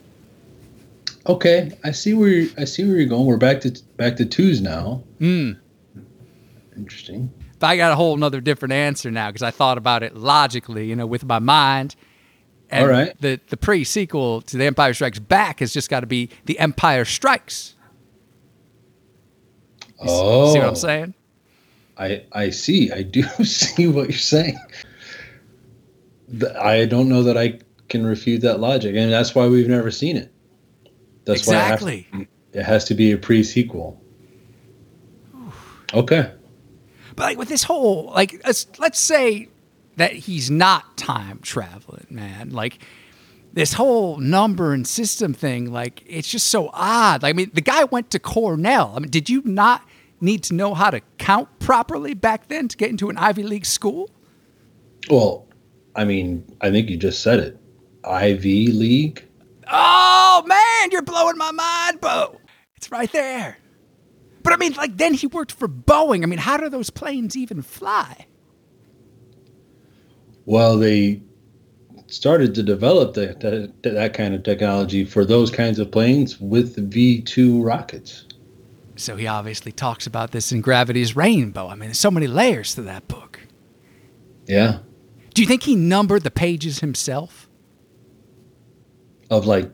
Okay, 1.26 1.72
I 1.84 1.92
see 1.92 2.12
where 2.12 2.28
you're, 2.28 2.50
I 2.58 2.64
see 2.64 2.84
where 2.84 2.96
you're 2.96 3.08
going. 3.08 3.24
We're 3.24 3.36
back 3.36 3.60
to 3.62 3.70
back 3.96 4.16
to 4.16 4.26
twos 4.26 4.60
now. 4.60 5.02
Hmm. 5.18 5.52
Interesting. 6.76 7.32
But 7.60 7.68
I 7.68 7.76
got 7.76 7.92
a 7.92 7.96
whole 7.96 8.16
nother 8.16 8.40
different 8.40 8.72
answer 8.72 9.10
now 9.10 9.28
because 9.28 9.42
I 9.42 9.50
thought 9.50 9.78
about 9.78 10.02
it 10.02 10.16
logically, 10.16 10.86
you 10.86 10.96
know, 10.96 11.06
with 11.06 11.24
my 11.24 11.38
mind. 11.38 11.96
And 12.74 12.82
All 12.82 12.90
right. 12.90 13.20
The 13.20 13.38
the 13.48 13.56
pre 13.56 13.84
sequel 13.84 14.42
to 14.42 14.56
The 14.56 14.64
Empire 14.64 14.92
Strikes 14.94 15.20
Back 15.20 15.60
has 15.60 15.72
just 15.72 15.88
got 15.88 16.00
to 16.00 16.06
be 16.06 16.28
The 16.46 16.58
Empire 16.58 17.04
Strikes. 17.04 17.76
You 20.02 20.08
Oh, 20.08 20.52
See 20.52 20.58
what 20.58 20.66
I'm 20.66 20.72
oh. 20.72 20.74
saying? 20.74 21.14
I 21.96 22.24
I 22.32 22.50
see. 22.50 22.90
I 22.90 23.02
do 23.02 23.22
see 23.44 23.86
what 23.86 24.08
you're 24.08 24.18
saying. 24.18 24.58
The- 26.26 26.60
I 26.60 26.84
don't 26.86 27.08
know 27.08 27.22
that 27.22 27.38
I 27.38 27.60
can 27.88 28.04
refute 28.04 28.40
that 28.42 28.58
logic, 28.58 28.96
and 28.96 29.12
that's 29.12 29.36
why 29.36 29.46
we've 29.46 29.68
never 29.68 29.92
seen 29.92 30.16
it. 30.16 30.32
That's 31.24 31.42
exactly. 31.42 32.08
why 32.10 32.18
it 32.18 32.24
has, 32.24 32.26
to, 32.52 32.58
it 32.58 32.62
has 32.64 32.84
to 32.86 32.94
be 32.94 33.12
a 33.12 33.18
pre-sequel. 33.18 34.02
Okay. 35.94 36.32
But 37.14 37.22
like 37.22 37.38
with 37.38 37.48
this 37.48 37.62
whole 37.62 38.10
like 38.10 38.40
let's 38.44 38.66
let's 38.80 38.98
say 38.98 39.48
that 39.96 40.12
he's 40.12 40.50
not 40.50 40.96
time 40.96 41.38
traveling, 41.40 42.06
man. 42.10 42.50
Like 42.50 42.78
this 43.52 43.74
whole 43.74 44.18
number 44.18 44.72
and 44.72 44.86
system 44.86 45.32
thing, 45.32 45.72
like 45.72 46.02
it's 46.06 46.28
just 46.28 46.48
so 46.48 46.70
odd. 46.72 47.22
Like, 47.22 47.34
I 47.34 47.36
mean, 47.36 47.50
the 47.54 47.60
guy 47.60 47.84
went 47.84 48.10
to 48.10 48.18
Cornell. 48.18 48.92
I 48.96 49.00
mean, 49.00 49.10
did 49.10 49.30
you 49.30 49.42
not 49.44 49.82
need 50.20 50.42
to 50.44 50.54
know 50.54 50.74
how 50.74 50.90
to 50.90 51.00
count 51.18 51.58
properly 51.58 52.14
back 52.14 52.48
then 52.48 52.68
to 52.68 52.76
get 52.76 52.90
into 52.90 53.10
an 53.10 53.16
Ivy 53.16 53.42
League 53.42 53.66
school? 53.66 54.10
Well, 55.08 55.46
I 55.94 56.04
mean, 56.04 56.44
I 56.60 56.70
think 56.70 56.90
you 56.90 56.96
just 56.96 57.22
said 57.22 57.38
it. 57.38 57.60
Ivy 58.04 58.68
League. 58.68 59.24
Oh 59.70 60.42
man, 60.46 60.90
you're 60.90 61.02
blowing 61.02 61.38
my 61.38 61.52
mind, 61.52 62.00
Bo. 62.00 62.40
It's 62.76 62.90
right 62.90 63.10
there. 63.12 63.58
But 64.42 64.52
I 64.52 64.56
mean, 64.56 64.72
like 64.74 64.96
then 64.96 65.14
he 65.14 65.26
worked 65.26 65.52
for 65.52 65.68
Boeing. 65.68 66.22
I 66.22 66.26
mean, 66.26 66.38
how 66.38 66.56
do 66.56 66.68
those 66.68 66.90
planes 66.90 67.36
even 67.36 67.62
fly? 67.62 68.26
Well, 70.46 70.76
they 70.78 71.22
started 72.06 72.54
to 72.54 72.62
develop 72.62 73.14
that, 73.14 73.40
that 73.40 73.82
that 73.82 74.14
kind 74.14 74.34
of 74.34 74.42
technology 74.42 75.04
for 75.04 75.24
those 75.24 75.50
kinds 75.50 75.78
of 75.78 75.90
planes 75.90 76.40
with 76.40 76.74
the 76.74 76.82
V 76.82 77.22
two 77.22 77.62
rockets. 77.62 78.26
So 78.96 79.16
he 79.16 79.26
obviously 79.26 79.72
talks 79.72 80.06
about 80.06 80.30
this 80.30 80.52
in 80.52 80.60
Gravity's 80.60 81.16
Rainbow. 81.16 81.66
I 81.66 81.70
mean, 81.74 81.88
there's 81.88 81.98
so 81.98 82.10
many 82.12 82.26
layers 82.28 82.74
to 82.76 82.82
that 82.82 83.08
book. 83.08 83.40
Yeah, 84.46 84.80
Do 85.32 85.42
you 85.42 85.48
think 85.48 85.62
he 85.62 85.74
numbered 85.74 86.22
the 86.22 86.30
pages 86.30 86.80
himself? 86.80 87.48
of 89.30 89.46
like 89.46 89.70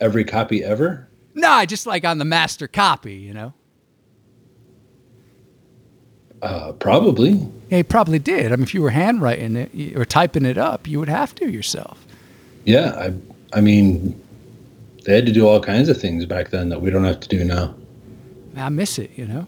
every 0.00 0.24
copy 0.24 0.64
ever. 0.64 1.08
No, 1.34 1.64
just 1.66 1.86
like 1.86 2.04
on 2.04 2.18
the 2.18 2.24
master 2.24 2.66
copy, 2.66 3.14
you 3.14 3.34
know? 3.34 3.52
Uh, 6.40 6.72
probably. 6.72 7.38
Yeah, 7.72 7.78
he 7.78 7.84
probably 7.84 8.18
did. 8.18 8.52
I 8.52 8.56
mean, 8.56 8.64
if 8.64 8.74
you 8.74 8.82
were 8.82 8.90
handwriting 8.90 9.56
it 9.56 9.96
or 9.96 10.04
typing 10.04 10.44
it 10.44 10.58
up, 10.58 10.86
you 10.86 10.98
would 10.98 11.08
have 11.08 11.34
to 11.36 11.50
yourself. 11.50 12.04
Yeah, 12.66 12.90
I 12.94 13.14
I 13.56 13.62
mean, 13.62 14.20
they 15.06 15.14
had 15.14 15.24
to 15.24 15.32
do 15.32 15.48
all 15.48 15.58
kinds 15.58 15.88
of 15.88 15.98
things 15.98 16.26
back 16.26 16.50
then 16.50 16.68
that 16.68 16.82
we 16.82 16.90
don't 16.90 17.04
have 17.04 17.20
to 17.20 17.28
do 17.30 17.42
now. 17.44 17.74
I 18.54 18.68
miss 18.68 18.98
it, 18.98 19.12
you 19.16 19.24
know? 19.26 19.46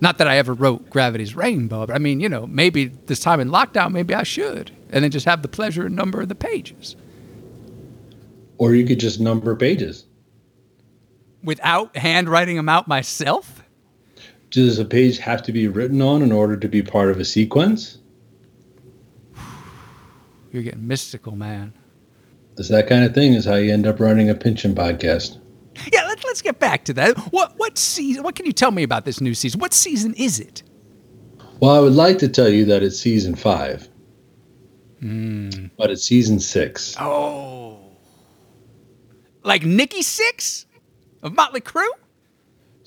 Not 0.00 0.16
that 0.16 0.26
I 0.28 0.38
ever 0.38 0.54
wrote 0.54 0.88
Gravity's 0.88 1.36
Rainbow, 1.36 1.84
but 1.86 1.94
I 1.94 1.98
mean, 1.98 2.20
you 2.20 2.28
know, 2.30 2.46
maybe 2.46 2.86
this 2.86 3.20
time 3.20 3.38
in 3.38 3.50
lockdown, 3.50 3.92
maybe 3.92 4.14
I 4.14 4.22
should. 4.22 4.70
And 4.90 5.04
then 5.04 5.10
just 5.10 5.26
have 5.26 5.42
the 5.42 5.48
pleasure 5.48 5.84
and 5.84 5.94
number 5.94 6.22
of 6.22 6.28
the 6.30 6.34
pages 6.34 6.96
Or 8.56 8.74
you 8.74 8.86
could 8.86 8.98
just 8.98 9.20
number 9.20 9.54
pages. 9.56 10.06
without 11.44 11.94
handwriting 11.96 12.56
them 12.56 12.70
out 12.70 12.88
myself. 12.88 13.61
Does 14.52 14.78
a 14.78 14.84
page 14.84 15.18
have 15.18 15.42
to 15.44 15.52
be 15.52 15.66
written 15.66 16.02
on 16.02 16.22
in 16.22 16.30
order 16.30 16.58
to 16.58 16.68
be 16.68 16.82
part 16.82 17.10
of 17.10 17.18
a 17.18 17.24
sequence? 17.24 17.98
You're 20.52 20.62
getting 20.62 20.86
mystical, 20.86 21.34
man. 21.34 21.72
It's 22.58 22.68
that 22.68 22.86
kind 22.86 23.02
of 23.04 23.14
thing 23.14 23.32
is 23.32 23.46
how 23.46 23.54
you 23.54 23.72
end 23.72 23.86
up 23.86 23.98
running 23.98 24.28
a 24.28 24.34
Pynchon 24.34 24.74
podcast. 24.74 25.38
Yeah, 25.90 26.04
let, 26.04 26.22
let's 26.24 26.42
get 26.42 26.58
back 26.58 26.84
to 26.84 26.92
that. 26.92 27.16
What 27.32 27.54
what 27.56 27.78
season? 27.78 28.22
What 28.24 28.34
can 28.34 28.44
you 28.44 28.52
tell 28.52 28.70
me 28.70 28.82
about 28.82 29.06
this 29.06 29.22
new 29.22 29.34
season? 29.34 29.58
What 29.58 29.72
season 29.72 30.12
is 30.14 30.38
it? 30.38 30.62
Well, 31.60 31.70
I 31.70 31.80
would 31.80 31.94
like 31.94 32.18
to 32.18 32.28
tell 32.28 32.50
you 32.50 32.66
that 32.66 32.82
it's 32.82 32.98
season 32.98 33.34
five, 33.34 33.88
hmm. 35.00 35.48
but 35.78 35.90
it's 35.90 36.02
season 36.02 36.40
six. 36.40 36.94
Oh, 37.00 37.78
like 39.44 39.64
Nikki 39.64 40.02
Sixx 40.02 40.66
of 41.22 41.32
Motley 41.32 41.62
Crue. 41.62 41.88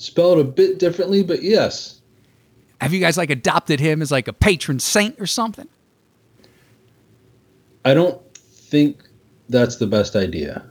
Spelled 0.05 0.37
a 0.37 0.43
bit 0.43 0.77
differently, 0.77 1.23
but 1.23 1.41
yes. 1.41 1.99
Have 2.79 2.93
you 2.93 2.99
guys 2.99 3.17
like 3.17 3.31
adopted 3.31 3.79
him 3.79 4.03
as 4.03 4.11
like 4.11 4.27
a 4.27 4.33
patron 4.33 4.77
saint 4.77 5.19
or 5.19 5.25
something? 5.25 5.67
I 7.83 7.95
don't 7.95 8.21
think 8.35 9.01
that's 9.49 9.77
the 9.77 9.87
best 9.87 10.15
idea. 10.15 10.63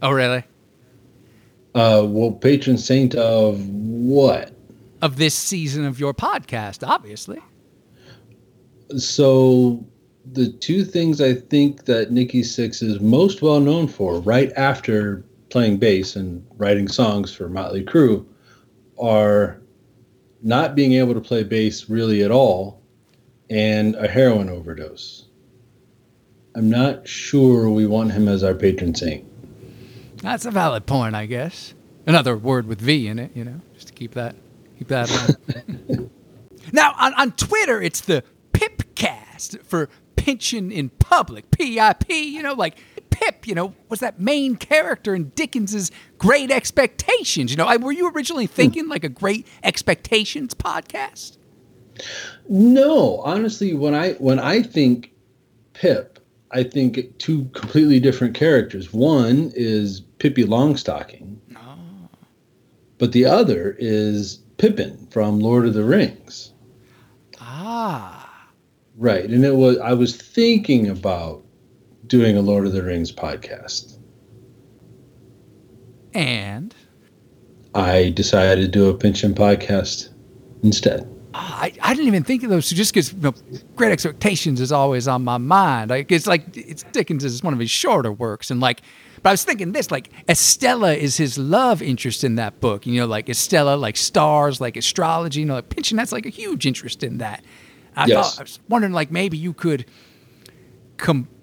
Oh, 0.00 0.10
really? 0.10 0.42
Uh, 1.74 2.06
well, 2.06 2.32
patron 2.32 2.78
saint 2.78 3.14
of 3.14 3.68
what? 3.68 4.52
Of 5.02 5.18
this 5.18 5.34
season 5.34 5.84
of 5.84 6.00
your 6.00 6.14
podcast, 6.14 6.86
obviously. 6.86 7.40
So, 8.96 9.84
the 10.32 10.50
two 10.50 10.82
things 10.86 11.20
I 11.20 11.34
think 11.34 11.84
that 11.84 12.10
Nikki 12.10 12.40
Sixx 12.40 12.82
is 12.82 13.00
most 13.00 13.42
well 13.42 13.60
known 13.60 13.86
for, 13.86 14.18
right 14.20 14.50
after 14.56 15.26
playing 15.50 15.78
bass 15.78 16.16
and 16.16 16.46
writing 16.56 16.88
songs 16.88 17.34
for 17.34 17.48
Motley 17.48 17.84
Crue, 17.84 18.24
are 18.98 19.60
not 20.42 20.74
being 20.74 20.92
able 20.94 21.14
to 21.14 21.20
play 21.20 21.42
bass 21.42 21.88
really 21.88 22.22
at 22.22 22.30
all 22.30 22.80
and 23.50 23.96
a 23.96 24.08
heroin 24.08 24.48
overdose. 24.48 25.26
I'm 26.54 26.70
not 26.70 27.06
sure 27.06 27.68
we 27.68 27.86
want 27.86 28.12
him 28.12 28.28
as 28.28 28.42
our 28.42 28.54
patron 28.54 28.94
saint. 28.94 29.26
That's 30.18 30.44
a 30.44 30.50
valid 30.50 30.86
point, 30.86 31.14
I 31.14 31.26
guess. 31.26 31.74
Another 32.06 32.36
word 32.36 32.66
with 32.66 32.80
V 32.80 33.06
in 33.06 33.18
it, 33.18 33.30
you 33.34 33.44
know, 33.44 33.60
just 33.74 33.88
to 33.88 33.92
keep 33.92 34.14
that 34.14 34.34
keep 34.78 34.88
that 34.88 35.10
on. 35.88 36.10
now 36.72 36.94
on, 36.98 37.14
on 37.14 37.32
Twitter, 37.32 37.80
it's 37.80 38.00
the 38.00 38.24
Pipcast 38.52 39.62
for 39.62 39.88
Pynchon 40.16 40.70
in 40.72 40.90
Public. 40.90 41.50
P-I-P, 41.50 42.34
you 42.34 42.42
know, 42.42 42.54
like 42.54 42.78
Pip, 43.20 43.46
you 43.46 43.54
know, 43.54 43.74
was 43.88 44.00
that 44.00 44.18
main 44.18 44.56
character 44.56 45.14
in 45.14 45.28
Dickens's 45.30 45.90
Great 46.16 46.50
Expectations. 46.50 47.50
You 47.50 47.58
know, 47.58 47.66
I, 47.66 47.76
were 47.76 47.92
you 47.92 48.10
originally 48.10 48.46
thinking 48.46 48.88
like 48.88 49.04
a 49.04 49.10
Great 49.10 49.46
Expectations 49.62 50.54
podcast? 50.54 51.36
No, 52.48 53.18
honestly, 53.18 53.74
when 53.74 53.94
I 53.94 54.12
when 54.14 54.38
I 54.38 54.62
think 54.62 55.12
Pip, 55.74 56.18
I 56.50 56.62
think, 56.62 57.18
two 57.18 57.44
completely 57.52 58.00
different 58.00 58.34
characters. 58.34 58.92
One 58.92 59.52
is 59.54 60.00
Pippi 60.18 60.44
Longstocking, 60.44 61.36
oh. 61.56 62.08
but 62.96 63.12
the 63.12 63.26
other 63.26 63.76
is 63.78 64.38
Pippin 64.56 65.06
from 65.10 65.40
Lord 65.40 65.66
of 65.66 65.74
the 65.74 65.84
Rings. 65.84 66.54
Ah. 67.38 68.48
Right. 68.96 69.28
And 69.28 69.44
it 69.44 69.56
was 69.56 69.76
I 69.78 69.92
was 69.92 70.16
thinking 70.16 70.88
about 70.88 71.44
doing 72.10 72.36
a 72.36 72.42
Lord 72.42 72.66
of 72.66 72.72
the 72.72 72.82
Rings 72.82 73.10
podcast. 73.10 73.96
And 76.12 76.74
I 77.74 78.10
decided 78.10 78.60
to 78.62 78.68
do 78.68 78.88
a 78.88 78.94
Pynchon 78.94 79.32
podcast 79.32 80.08
instead. 80.62 81.08
I, 81.32 81.72
I 81.80 81.94
didn't 81.94 82.08
even 82.08 82.24
think 82.24 82.42
of 82.42 82.50
those 82.50 82.68
just 82.68 82.92
because 82.92 83.12
you 83.12 83.20
know, 83.20 83.34
Great 83.76 83.92
Expectations 83.92 84.60
is 84.60 84.72
always 84.72 85.06
on 85.06 85.22
my 85.22 85.38
mind. 85.38 85.90
Like 85.90 86.10
it's 86.10 86.26
like 86.26 86.44
it's 86.56 86.82
Dickens 86.82 87.24
is 87.24 87.44
one 87.44 87.52
of 87.54 87.60
his 87.60 87.70
shorter 87.70 88.10
works, 88.10 88.50
and 88.50 88.58
like, 88.60 88.80
but 89.22 89.30
I 89.30 89.32
was 89.32 89.44
thinking 89.44 89.70
this 89.70 89.92
like 89.92 90.10
Estella 90.28 90.92
is 90.94 91.16
his 91.16 91.38
love 91.38 91.80
interest 91.80 92.24
in 92.24 92.34
that 92.34 92.58
book. 92.58 92.84
You 92.84 93.00
know, 93.00 93.06
like 93.06 93.28
Estella, 93.28 93.76
like 93.76 93.96
stars, 93.96 94.60
like 94.60 94.76
astrology. 94.76 95.40
You 95.40 95.46
know, 95.46 95.54
like 95.54 95.68
Pynchon 95.68 95.96
That's 95.96 96.10
like 96.10 96.26
a 96.26 96.30
huge 96.30 96.66
interest 96.66 97.04
in 97.04 97.18
that. 97.18 97.44
I 97.94 98.06
Yes. 98.06 98.34
thought 98.34 98.40
I 98.40 98.42
was 98.42 98.58
wondering 98.68 98.92
like 98.92 99.12
maybe 99.12 99.38
you 99.38 99.52
could 99.52 99.86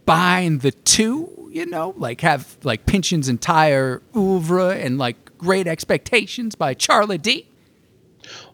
combine 0.08 0.60
the 0.60 0.72
two. 0.72 1.34
You 1.52 1.66
know, 1.66 1.94
like 1.98 2.22
have 2.22 2.58
like 2.64 2.86
Pynchon's 2.86 3.30
entire 3.30 4.02
oeuvre 4.16 4.78
and 4.78 4.98
like 4.98 5.38
Great 5.38 5.68
Expectations 5.68 6.56
by 6.56 6.74
Charlie 6.74 7.18
D. 7.18 7.48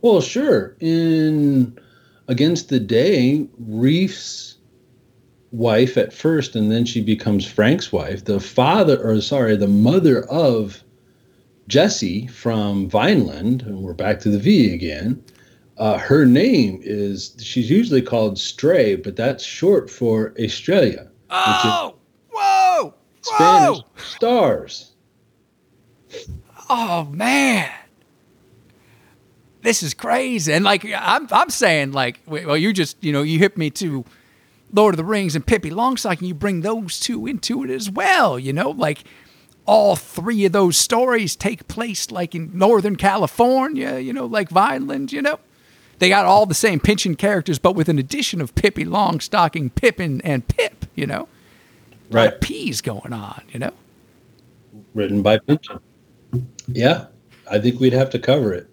Well, 0.01 0.21
sure. 0.21 0.75
In 0.79 1.77
Against 2.27 2.69
the 2.69 2.79
Day, 2.79 3.47
Reef's 3.59 4.55
wife 5.51 5.97
at 5.97 6.13
first, 6.13 6.55
and 6.55 6.71
then 6.71 6.85
she 6.85 7.01
becomes 7.01 7.45
Frank's 7.45 7.91
wife. 7.91 8.23
The 8.23 8.39
father, 8.39 8.97
or 9.03 9.19
sorry, 9.21 9.57
the 9.57 9.67
mother 9.67 10.23
of 10.29 10.81
Jesse 11.67 12.27
from 12.27 12.89
Vineland, 12.89 13.63
and 13.63 13.79
we're 13.79 13.93
back 13.93 14.19
to 14.21 14.29
the 14.29 14.39
V 14.39 14.73
again. 14.73 15.21
Uh, 15.77 15.97
her 15.97 16.25
name 16.25 16.79
is, 16.83 17.35
she's 17.41 17.69
usually 17.69 18.01
called 18.01 18.39
Stray, 18.39 18.95
but 18.95 19.15
that's 19.15 19.43
short 19.43 19.89
for 19.89 20.33
Estrella, 20.37 21.07
Oh, 21.35 21.95
whoa, 22.31 22.93
Spanish 23.21 23.79
whoa! 23.79 23.85
stars. 23.97 24.91
Oh 26.69 27.05
man, 27.05 27.71
this 29.63 29.81
is 29.81 29.93
crazy. 29.95 30.53
And 30.53 30.63
like 30.63 30.85
I'm, 30.85 31.27
I'm 31.31 31.49
saying 31.49 31.91
like, 31.91 32.19
well, 32.27 32.55
you 32.55 32.71
just 32.71 33.03
you 33.03 33.11
know 33.11 33.23
you 33.23 33.39
hit 33.39 33.57
me 33.57 33.71
to 33.71 34.05
Lord 34.71 34.93
of 34.93 34.97
the 34.97 35.03
Rings 35.03 35.35
and 35.35 35.45
Pippi 35.45 35.71
Longstocking. 35.71 36.27
You 36.27 36.35
bring 36.35 36.61
those 36.61 36.99
two 36.99 37.25
into 37.25 37.63
it 37.63 37.71
as 37.71 37.89
well. 37.89 38.37
You 38.37 38.53
know, 38.53 38.69
like 38.69 39.03
all 39.65 39.95
three 39.95 40.45
of 40.45 40.51
those 40.51 40.77
stories 40.77 41.35
take 41.35 41.67
place 41.67 42.11
like 42.11 42.35
in 42.35 42.55
Northern 42.55 42.95
California. 42.95 43.97
You 43.97 44.13
know, 44.13 44.27
like 44.27 44.49
Vineland. 44.49 45.11
You 45.11 45.23
know. 45.23 45.39
They 45.99 46.09
got 46.09 46.25
all 46.25 46.45
the 46.45 46.53
same 46.53 46.79
Pynchon 46.79 47.15
characters, 47.15 47.59
but 47.59 47.75
with 47.75 47.87
an 47.87 47.97
addition 47.97 48.41
of 48.41 48.55
Pippi 48.55 48.83
Longstocking, 48.83 49.73
Pippin, 49.75 50.19
and 50.21 50.45
Pip, 50.45 50.82
you 50.95 51.05
know? 51.05 51.27
A 52.11 52.13
Right. 52.13 52.41
P's 52.41 52.81
going 52.81 53.13
on, 53.13 53.41
you 53.51 53.59
know? 53.59 53.71
Written 54.93 55.21
by 55.21 55.39
Pynchon. 55.39 55.79
Yeah, 56.67 57.05
I 57.49 57.59
think 57.59 57.79
we'd 57.79 57.93
have 57.93 58.09
to 58.11 58.19
cover 58.19 58.53
it. 58.53 58.67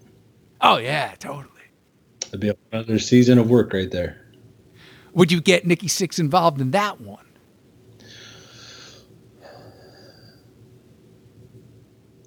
Oh, 0.61 0.77
yeah, 0.77 1.15
totally. 1.19 1.47
It'd 2.29 2.41
be 2.41 2.53
another 2.73 2.99
season 2.99 3.39
of 3.39 3.51
work 3.51 3.73
right 3.73 3.91
there. 3.91 4.21
Would 5.15 5.33
you 5.33 5.41
get 5.41 5.67
Nikki 5.67 5.89
Sixx 5.89 6.19
involved 6.19 6.61
in 6.61 6.71
that 6.71 7.01
one? 7.01 7.25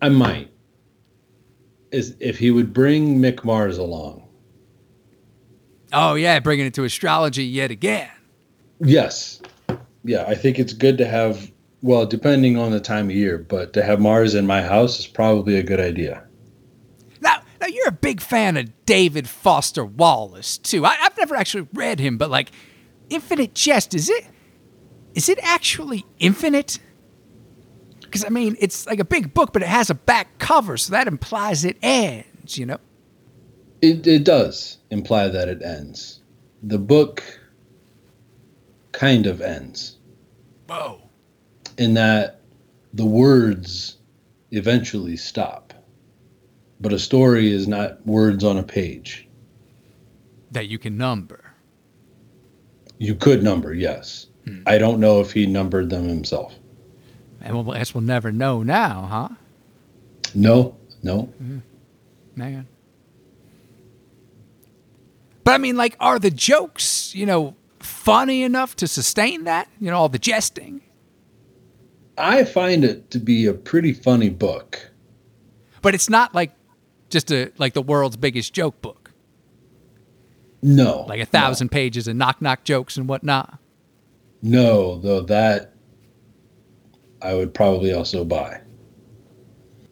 I 0.02 0.10
might. 0.10 0.52
Is 1.91 2.15
if 2.20 2.38
he 2.38 2.52
would 2.52 2.74
bring 2.74 3.20
Mick 3.20 3.46
Mars 3.46 3.78
along. 3.78 4.28
Oh, 5.94 6.15
yeah, 6.15 6.39
bringing 6.39 6.65
it 6.65 6.74
to 6.74 6.84
astrology 6.84 7.46
yet 7.46 7.72
again. 7.72 8.10
Yes. 8.82 9.41
Yeah, 10.04 10.26
I 10.28 10.36
think 10.36 10.60
it's 10.60 10.74
good 10.74 10.98
to 10.98 11.08
have 11.08 11.52
well, 11.84 12.06
depending 12.06 12.58
on 12.58 12.72
the 12.72 12.80
time 12.80 13.10
of 13.10 13.16
year, 13.16 13.38
but 13.38 13.74
to 13.74 13.84
have 13.84 14.00
Mars 14.00 14.36
in 14.36 14.48
my 14.48 14.62
house 14.62 15.00
is 15.00 15.06
probably 15.06 15.58
a 15.58 15.63
good 15.63 15.82
idea. 15.82 16.24
Now, 17.20 17.42
now 17.60 17.68
you're 17.68 17.89
a 17.89 17.92
big 17.92 18.22
fan 18.22 18.56
of 18.56 18.86
David 18.86 19.28
Foster 19.28 19.84
Wallace 19.84 20.58
too. 20.58 20.86
I, 20.86 20.96
I've 21.02 21.18
never 21.18 21.36
actually 21.36 21.68
read 21.74 22.00
him, 22.00 22.18
but 22.18 22.30
like, 22.30 22.52
Infinite 23.10 23.54
Jest 23.54 23.94
is 23.94 24.10
it? 24.10 24.26
Is 25.13 25.28
it 25.28 25.39
actually 25.44 26.06
infinite? 26.20 26.80
Because 28.02 28.24
I 28.24 28.30
mean, 28.30 28.56
it's 28.60 28.88
like 28.88 29.00
a 29.00 29.06
big 29.06 29.34
book, 29.34 29.52
but 29.52 29.62
it 29.62 29.68
has 29.68 29.89
a 29.89 29.96
back 29.96 30.39
cover, 30.39 30.78
so 30.78 30.92
that 30.92 31.08
implies 31.08 31.66
it 31.66 31.78
ends. 31.82 32.58
You 32.58 32.66
know? 32.68 32.78
It 33.82 34.08
it 34.08 34.24
does 34.24 34.78
imply 34.89 35.28
that 35.28 35.50
it 35.50 35.62
ends. 35.62 36.22
The 36.63 36.80
book 36.80 37.42
kind 38.94 39.26
of 39.28 39.42
ends 39.42 39.98
Whoa. 40.70 41.02
in 41.78 41.96
that 41.96 42.40
the 42.94 43.06
words 43.06 43.98
eventually 44.52 45.18
stop. 45.18 45.74
But 46.80 46.94
a 46.94 47.00
story 47.00 47.52
is 47.52 47.68
not 47.68 48.06
words 48.06 48.44
on 48.44 48.58
a 48.58 48.64
page. 48.64 49.28
That 50.52 50.68
you 50.68 50.78
can 50.78 50.98
number. 50.98 51.54
You 52.98 53.16
could 53.16 53.44
number, 53.44 53.74
yes. 53.74 54.28
Hmm. 54.46 54.62
I 54.66 54.78
don't 54.78 55.00
know 55.00 55.20
if 55.20 55.32
he 55.32 55.46
numbered 55.46 55.90
them 55.90 56.08
himself. 56.08 56.56
And 57.42 57.56
well, 57.56 57.76
I 57.76 57.80
guess 57.80 57.94
we'll 57.94 58.02
never 58.02 58.32
know 58.32 58.64
now, 58.64 59.08
huh? 59.10 59.30
No, 60.36 60.78
no. 61.02 61.24
Hmm. 61.24 61.60
man. 62.36 62.68
But 65.44 65.56
I 65.56 65.58
mean, 65.58 65.76
like, 65.76 65.96
are 66.00 66.20
the 66.20 66.32
jokes, 66.32 67.14
you 67.14 67.26
know, 67.26 67.56
funny 67.84 68.43
enough 68.43 68.76
to 68.78 68.88
sustain 68.88 69.43
that? 69.46 69.67
You 69.80 69.91
know, 69.91 69.98
all 69.98 70.10
the 70.10 70.19
jesting. 70.19 70.82
I 72.17 72.43
find 72.43 72.84
it 72.84 73.10
to 73.12 73.19
be 73.19 73.46
a 73.46 73.54
pretty 73.54 73.93
funny 73.93 74.30
book. 74.30 74.91
But 75.82 75.96
it's 75.96 76.10
not 76.10 76.34
like 76.36 76.54
just 77.10 77.32
a 77.32 77.52
like 77.58 77.74
the 77.74 77.82
world's 77.82 78.17
biggest 78.17 78.54
joke 78.54 78.82
book, 78.82 79.12
No. 80.62 81.06
like 81.10 81.19
a 81.19 81.26
thousand 81.26 81.69
pages 81.69 82.08
of 82.08 82.15
knock 82.15 82.41
knock 82.41 82.63
jokes 82.63 82.98
and 82.98 83.08
whatnot. 83.08 83.60
No, 84.41 84.98
though 85.00 85.22
that 85.22 85.74
I 87.22 87.34
would 87.34 87.54
probably 87.54 87.93
also 87.93 88.24
buy. 88.26 88.62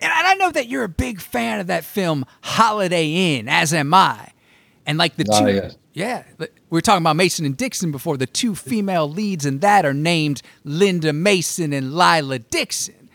And 0.04 0.12
I 0.12 0.34
know 0.36 0.52
that 0.52 0.68
you're 0.68 0.84
a 0.84 0.90
big 0.90 1.22
fan 1.22 1.60
of 1.60 1.68
that 1.68 1.86
film 1.86 2.26
Holiday 2.42 3.38
Inn, 3.38 3.48
as 3.48 3.74
am 3.74 3.94
I. 3.94 4.32
And 4.86 4.98
like 4.98 5.16
the 5.16 5.26
Ah, 5.32 5.40
two, 5.42 5.54
yes. 5.54 5.78
Yeah, 5.94 6.24
we 6.38 6.48
were 6.70 6.82
talking 6.82 7.04
about 7.04 7.16
Mason 7.16 7.46
and 7.46 7.58
Dixon 7.58 7.92
before. 7.92 8.18
The 8.18 8.28
two 8.28 8.56
female 8.56 9.10
leads 9.10 9.46
in 9.46 9.60
that 9.60 9.86
are 9.86 9.94
named 9.94 10.42
Linda 10.64 11.12
Mason 11.12 11.74
and 11.74 11.94
Lila 11.94 12.40
Dixon. 12.40 13.10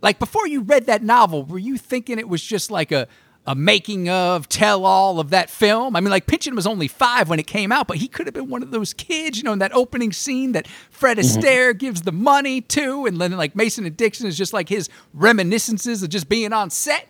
Like 0.00 0.18
before 0.18 0.46
you 0.46 0.62
read 0.62 0.86
that 0.86 1.02
novel, 1.02 1.44
were 1.44 1.58
you 1.58 1.76
thinking 1.76 2.18
it 2.18 2.28
was 2.28 2.42
just 2.42 2.70
like 2.70 2.92
a 2.92 3.08
a 3.46 3.54
making 3.54 4.08
of, 4.08 4.48
tell 4.48 4.84
all 4.84 5.20
of 5.20 5.30
that 5.30 5.48
film? 5.48 5.94
I 5.94 6.00
mean, 6.00 6.10
like 6.10 6.26
Pynchon 6.26 6.56
was 6.56 6.66
only 6.66 6.88
five 6.88 7.28
when 7.28 7.38
it 7.38 7.46
came 7.46 7.70
out, 7.70 7.86
but 7.86 7.98
he 7.98 8.08
could 8.08 8.26
have 8.26 8.34
been 8.34 8.48
one 8.48 8.62
of 8.62 8.72
those 8.72 8.92
kids, 8.92 9.38
you 9.38 9.44
know, 9.44 9.52
in 9.52 9.60
that 9.60 9.72
opening 9.72 10.12
scene 10.12 10.52
that 10.52 10.66
Fred 10.90 11.16
mm-hmm. 11.16 11.38
Astaire 11.38 11.78
gives 11.78 12.02
the 12.02 12.12
money 12.12 12.60
to, 12.60 13.06
and 13.06 13.20
then 13.20 13.32
like 13.32 13.54
Mason 13.54 13.86
and 13.86 13.96
Dixon 13.96 14.26
is 14.26 14.36
just 14.36 14.52
like 14.52 14.68
his 14.68 14.88
reminiscences 15.14 16.02
of 16.02 16.08
just 16.08 16.28
being 16.28 16.52
on 16.52 16.70
set. 16.70 17.06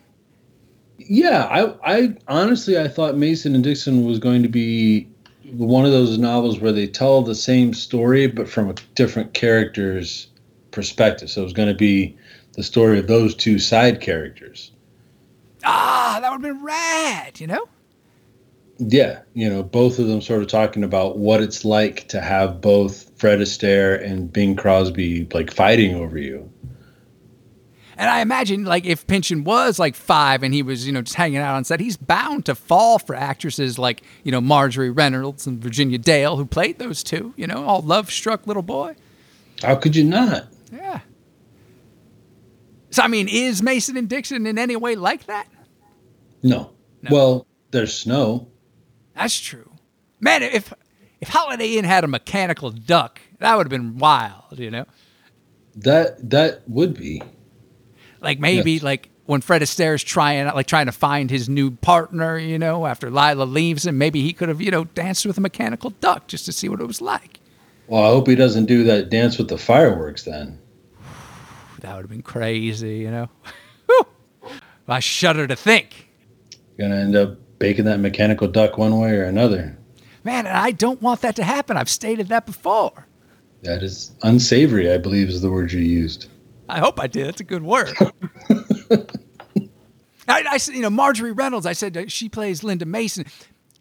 Yeah, 0.99 1.45
I, 1.45 1.97
I 1.97 2.17
honestly 2.29 2.79
I 2.79 2.89
thought 2.89 3.17
Mason 3.17 3.55
and 3.55 3.63
Dixon 3.63 4.05
was 4.05 4.19
going 4.19 4.43
to 4.43 4.49
be 4.49 5.09
one 5.53 5.85
of 5.85 5.93
those 5.93 6.19
novels 6.19 6.59
where 6.59 6.73
they 6.73 6.87
tell 6.87 7.23
the 7.23 7.35
same 7.35 7.75
story 7.75 8.27
but 8.27 8.49
from 8.49 8.71
a 8.71 8.75
different 8.95 9.35
character's 9.35 10.29
perspective. 10.71 11.31
So 11.31 11.43
it 11.43 11.45
was 11.45 11.53
going 11.53 11.69
to 11.69 11.75
be 11.75 12.17
the 12.53 12.63
story 12.63 12.99
of 12.99 13.07
those 13.07 13.35
two 13.35 13.59
side 13.59 14.01
characters. 14.01 14.73
Ah, 15.65 16.19
that 16.21 16.31
would 16.31 16.45
have 16.45 16.55
been 16.55 16.65
rad, 16.65 17.41
you 17.41 17.47
know? 17.47 17.69
Yeah, 18.79 19.21
you 19.33 19.49
know, 19.49 19.63
both 19.63 19.99
of 19.99 20.07
them 20.07 20.21
sort 20.21 20.43
of 20.43 20.49
talking 20.49 20.85
about 20.85 21.17
what 21.19 21.41
it's 21.41 21.65
like 21.65 22.09
to 22.09 22.21
have 22.21 22.61
both 22.61 23.11
Fred 23.19 23.39
Astaire 23.39 24.03
and 24.05 24.31
Bing 24.31 24.55
Crosby 24.55 25.27
like 25.33 25.51
fighting 25.53 25.95
over 25.95 26.19
you. 26.19 26.51
And 27.99 28.11
I 28.11 28.21
imagine, 28.21 28.65
like, 28.65 28.85
if 28.85 29.07
Pynchon 29.07 29.43
was 29.45 29.79
like 29.79 29.95
five 29.95 30.43
and 30.43 30.53
he 30.53 30.63
was, 30.63 30.87
you 30.87 30.93
know, 30.93 31.01
just 31.01 31.17
hanging 31.17 31.39
out 31.39 31.55
on 31.55 31.65
set, 31.65 31.81
he's 31.81 31.97
bound 31.97 32.45
to 32.45 32.55
fall 32.55 32.99
for 32.99 33.15
actresses 33.15 33.79
like, 33.79 34.03
you 34.23 34.31
know, 34.31 34.41
Marjorie 34.41 34.91
Reynolds 34.91 35.47
and 35.47 35.63
Virginia 35.63 35.97
Dale, 35.97 36.37
who 36.37 36.45
played 36.45 36.79
those 36.79 37.03
two, 37.03 37.33
you 37.37 37.47
know, 37.47 37.65
all 37.65 37.81
love 37.81 38.11
struck 38.11 38.47
little 38.47 38.63
boy. 38.63 38.97
How 39.63 39.77
could 39.77 39.97
you 39.97 40.05
not? 40.05 40.49
Yeah. 40.71 41.01
So, 42.91 43.03
I 43.03 43.09
mean, 43.09 43.29
is 43.29 43.63
Mason 43.63 43.97
and 43.97 44.09
Dixon 44.09 44.47
in 44.47 44.59
any 44.59 44.77
way 44.77 44.95
like 44.95 45.27
that? 45.27 45.49
No. 46.43 46.73
No. 47.03 47.11
Well, 47.11 47.47
there's 47.71 47.97
snow. 47.97 48.49
That's 49.15 49.41
true. 49.41 49.73
Man, 50.21 50.43
if 50.43 50.73
if 51.21 51.29
Holiday 51.29 51.77
Inn 51.77 51.85
had 51.85 52.05
a 52.05 52.09
mechanical 52.09 52.71
duck, 52.71 53.21
that 53.39 53.57
would 53.57 53.67
have 53.67 53.71
been 53.71 53.99
wild, 53.99 54.59
you 54.59 54.71
know? 54.71 54.85
That 55.77 56.31
that 56.31 56.63
would 56.69 56.95
be. 56.95 57.23
Like 58.21 58.39
maybe 58.41 58.73
Yes. 58.73 58.83
like 58.83 59.09
when 59.27 59.41
Fred 59.41 59.63
Astaire's 59.63 60.03
trying 60.05 60.47
like 60.47 60.67
trying 60.67 60.87
to 60.87 60.93
find 60.93 61.31
his 61.31 61.49
new 61.49 61.71
partner, 61.73 62.39
you 62.39 62.59
know, 62.59 62.87
after 62.87 63.11
Lila 63.11 63.45
leaves 63.45 63.87
him, 63.87 63.99
maybe 63.99 64.23
he 64.23 64.33
could 64.33 64.49
have, 64.49 64.61
you 64.61 64.71
know, 64.71 64.85
danced 64.85 65.27
with 65.27 65.37
a 65.39 65.41
mechanical 65.41 65.91
duck 66.01 66.27
just 66.29 66.45
to 66.47 66.53
see 66.53 66.69
what 66.69 66.81
it 66.81 66.87
was 66.87 67.01
like. 67.01 67.41
Well, 67.89 68.03
I 68.03 68.09
hope 68.09 68.27
he 68.29 68.35
doesn't 68.35 68.67
do 68.67 68.85
that 68.85 69.11
dance 69.11 69.39
with 69.39 69.49
the 69.49 69.59
fireworks 69.59 70.23
then. 70.25 70.59
That 71.81 71.95
would 71.95 72.03
have 72.05 72.11
been 72.11 72.23
crazy, 72.23 72.97
you 72.99 73.11
know? 73.11 73.29
I 74.89 75.01
shudder 75.01 75.47
to 75.47 75.55
think. 75.57 76.09
Gonna 76.79 76.97
end 76.97 77.15
up 77.17 77.37
baking 77.59 77.85
that 77.85 77.99
mechanical 78.01 78.49
duck 78.49 78.79
one 78.79 78.99
way 78.99 79.11
or 79.13 79.25
another. 79.25 79.77
Man, 80.25 80.47
and 80.47 80.57
I 80.57 80.71
don't 80.73 81.01
want 81.03 81.21
that 81.21 81.37
to 81.37 81.45
happen. 81.45 81.77
I've 81.77 81.89
stated 81.91 82.29
that 82.29 82.47
before. 82.47 83.07
That 83.63 83.83
is 83.83 84.13
unsavory, 84.23 84.91
I 84.93 84.99
believe 84.99 85.29
is 85.29 85.43
the 85.43 85.51
word 85.51 85.73
you 85.73 85.81
used. 85.81 86.27
I 86.69 86.79
hope 86.79 87.01
I 87.01 87.07
did. 87.07 87.27
That's 87.27 87.41
a 87.41 87.45
good 87.45 87.63
word. 87.63 87.95
I, 90.29 90.45
I 90.51 90.57
said, 90.57 90.75
you 90.75 90.83
know, 90.83 90.91
Marjorie 90.91 91.33
Reynolds, 91.33 91.67
I 91.67 91.73
said 91.73 92.11
she 92.11 92.29
plays 92.29 92.65
Linda 92.65 92.85
Mason. 92.85 93.27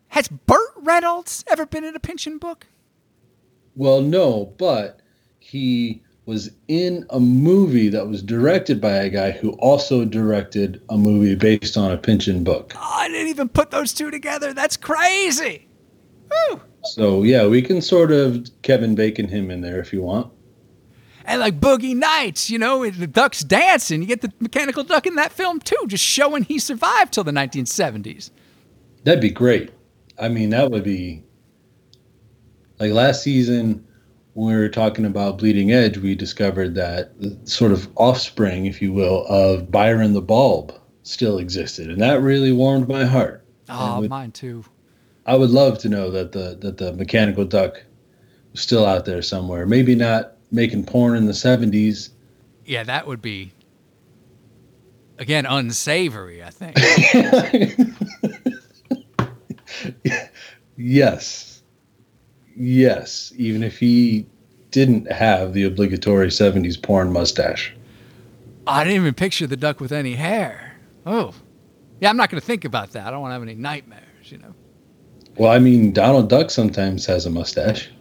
Has 0.10 0.28
Burt 0.28 0.72
Reynolds 0.78 1.44
ever 1.48 1.66
been 1.66 1.84
in 1.84 1.96
a 1.96 2.00
Pynchon 2.00 2.38
book? 2.38 2.68
Well, 3.76 4.02
no, 4.02 4.54
but 4.58 5.02
he 5.40 6.02
was 6.26 6.52
in 6.68 7.06
a 7.10 7.20
movie 7.20 7.90
that 7.90 8.08
was 8.08 8.24
directed 8.24 8.82
by 8.82 8.92
a 8.92 9.10
guy 9.10 9.32
who 9.32 9.52
also 9.54 10.06
directed 10.06 10.82
a 10.90 10.98
movie 10.98 11.36
based 11.36 11.78
on 11.78 11.92
a 11.92 11.98
Pynchon 11.98 12.44
book. 12.44 12.74
Oh, 12.76 12.80
I 12.82 13.08
didn't 13.08 13.28
even 13.28 13.50
put 13.50 13.72
those 13.72 13.94
two 13.94 14.10
together. 14.10 14.54
That's 14.54 14.78
crazy. 14.78 15.68
Woo. 16.50 16.62
So 16.84 17.24
yeah, 17.24 17.48
we 17.48 17.62
can 17.62 17.82
sort 17.82 18.12
of 18.12 18.48
Kevin 18.62 18.96
Bacon 18.96 19.28
him 19.28 19.52
in 19.52 19.62
there 19.62 19.80
if 19.80 19.94
you 19.94 20.02
want. 20.02 20.32
And 21.26 21.42
like 21.42 21.60
Boogie 21.60 21.96
Nights, 21.96 22.50
you 22.50 22.60
know, 22.60 22.90
the 22.90 23.08
duck's 23.08 23.44
dancing. 23.44 24.02
You 24.02 24.08
get 24.08 24.22
the 24.22 24.32
mechanical 24.40 24.84
duck 24.84 25.08
in 25.08 25.16
that 25.16 25.32
film 25.32 25.60
too, 25.60 25.84
just 25.88 26.04
showing 26.04 26.44
he 26.44 26.60
survived 26.60 27.14
till 27.14 27.24
the 27.24 27.32
1970s. 27.32 28.30
That'd 29.04 29.22
be 29.22 29.32
great. 29.32 29.72
I 30.20 30.30
mean, 30.30 30.52
that 30.52 30.72
would 30.72 30.84
be 30.84 31.24
like 32.80 32.92
last 32.92 33.24
season 33.24 33.86
when 34.36 34.54
we 34.54 34.62
were 34.62 34.70
talking 34.70 35.06
about 35.06 35.38
Bleeding 35.38 35.72
Edge, 35.72 35.98
we 35.98 36.14
discovered 36.14 36.76
that 36.76 37.20
the 37.22 37.38
sort 37.46 37.72
of 37.72 37.88
offspring, 37.96 38.66
if 38.66 38.82
you 38.82 38.92
will, 38.92 39.26
of 39.28 39.72
Byron 39.72 40.14
the 40.14 40.22
Bulb 40.22 40.74
still 41.04 41.38
existed, 41.38 41.90
and 41.90 42.02
that 42.02 42.22
really 42.22 42.52
warmed 42.52 42.90
my 42.90 43.06
heart. 43.06 43.46
Oh, 43.70 44.06
mine 44.08 44.34
too. 44.34 44.66
I 45.26 45.38
would 45.38 45.52
love 45.52 45.80
to 45.80 45.90
know 45.90 46.12
that 46.12 46.34
the 46.34 46.58
that 46.60 46.78
the 46.78 46.92
mechanical 46.94 47.46
duck 47.46 47.82
was 48.52 48.60
still 48.60 48.86
out 48.86 49.06
there 49.06 49.22
somewhere. 49.22 49.66
Maybe 49.66 49.96
not 49.96 50.35
making 50.52 50.86
porn 50.86 51.16
in 51.18 51.26
the 51.26 51.34
seventies. 51.34 52.10
Yeah, 52.66 52.84
that 52.84 53.08
would 53.08 53.22
be 53.22 53.52
again 55.18 55.46
unsavory. 55.46 56.44
I 56.44 56.50
think. 56.50 56.76
yes, 60.78 61.64
yes. 62.56 63.34
Even 63.38 63.64
if 63.64 63.80
he 63.80 64.26
didn't 64.72 65.12
have 65.12 65.54
the 65.54 65.64
obligatory 65.64 66.32
seventies 66.32 66.78
porn 66.78 67.12
mustache. 67.12 67.74
I 68.68 68.84
didn't 68.84 69.02
even 69.02 69.14
picture 69.14 69.46
the 69.46 69.58
duck 69.58 69.80
with 69.80 69.92
any 69.92 70.16
hair. 70.16 70.76
Oh, 71.06 71.36
yeah. 72.02 72.10
I'm 72.10 72.18
not 72.18 72.32
going 72.32 72.42
to 72.42 72.46
think 72.46 72.66
about 72.66 72.94
that. 72.94 73.06
I 73.06 73.12
don't 73.12 73.22
want 73.22 73.30
to 73.30 73.34
have 73.34 73.44
any 73.44 73.54
nightmares. 73.54 74.02
You 74.24 74.40
know. 74.40 74.56
Well, 75.38 75.52
I 75.52 75.60
mean, 75.60 75.92
Donald 75.92 76.30
Duck 76.30 76.50
sometimes 76.50 77.06
has 77.06 77.26
a 77.26 77.30
mustache. 77.30 77.92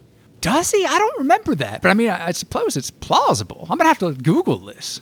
Does 0.45 0.69
he? 0.69 0.85
I 0.85 0.99
don't 0.99 1.17
remember 1.17 1.55
that. 1.55 1.81
But 1.81 1.89
I 1.89 1.95
mean, 1.95 2.11
I, 2.11 2.27
I 2.27 2.31
suppose 2.31 2.77
it's 2.77 2.91
plausible. 2.91 3.65
I'm 3.67 3.79
gonna 3.79 3.87
have 3.87 3.97
to 3.97 4.13
Google 4.13 4.59
this. 4.59 5.01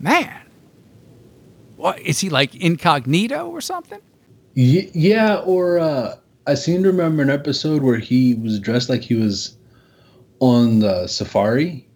Man, 0.00 0.40
what 1.76 2.00
is 2.00 2.18
he 2.18 2.28
like 2.28 2.56
incognito 2.56 3.48
or 3.48 3.60
something? 3.60 4.00
Y- 4.56 4.90
yeah, 4.92 5.36
or 5.36 5.78
uh, 5.78 6.16
I 6.48 6.54
seem 6.54 6.82
to 6.82 6.88
remember 6.88 7.22
an 7.22 7.30
episode 7.30 7.84
where 7.84 7.98
he 7.98 8.34
was 8.34 8.58
dressed 8.58 8.88
like 8.88 9.02
he 9.02 9.14
was 9.14 9.56
on 10.40 10.80
the 10.80 11.06
safari, 11.06 11.86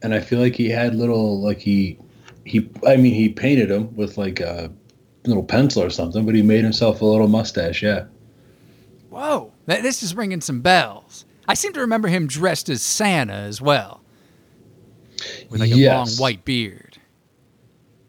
and 0.00 0.14
I 0.14 0.20
feel 0.20 0.38
like 0.38 0.56
he 0.56 0.70
had 0.70 0.94
little 0.94 1.38
like 1.38 1.58
he 1.58 1.98
he. 2.46 2.66
I 2.86 2.96
mean, 2.96 3.12
he 3.12 3.28
painted 3.28 3.70
him 3.70 3.94
with 3.94 4.16
like 4.16 4.40
a 4.40 4.72
little 5.26 5.44
pencil 5.44 5.82
or 5.82 5.90
something, 5.90 6.24
but 6.24 6.34
he 6.34 6.40
made 6.40 6.64
himself 6.64 7.02
a 7.02 7.04
little 7.04 7.28
mustache. 7.28 7.82
Yeah. 7.82 8.06
Whoa, 9.10 9.52
this 9.66 10.02
is 10.02 10.14
ringing 10.14 10.40
some 10.40 10.62
bells. 10.62 11.26
I 11.48 11.54
seem 11.54 11.72
to 11.72 11.80
remember 11.80 12.08
him 12.08 12.26
dressed 12.26 12.68
as 12.68 12.82
Santa 12.82 13.32
as 13.32 13.60
well, 13.60 14.02
with 15.48 15.60
like 15.60 15.72
a 15.72 15.88
long 15.88 16.08
white 16.18 16.44
beard. 16.44 16.98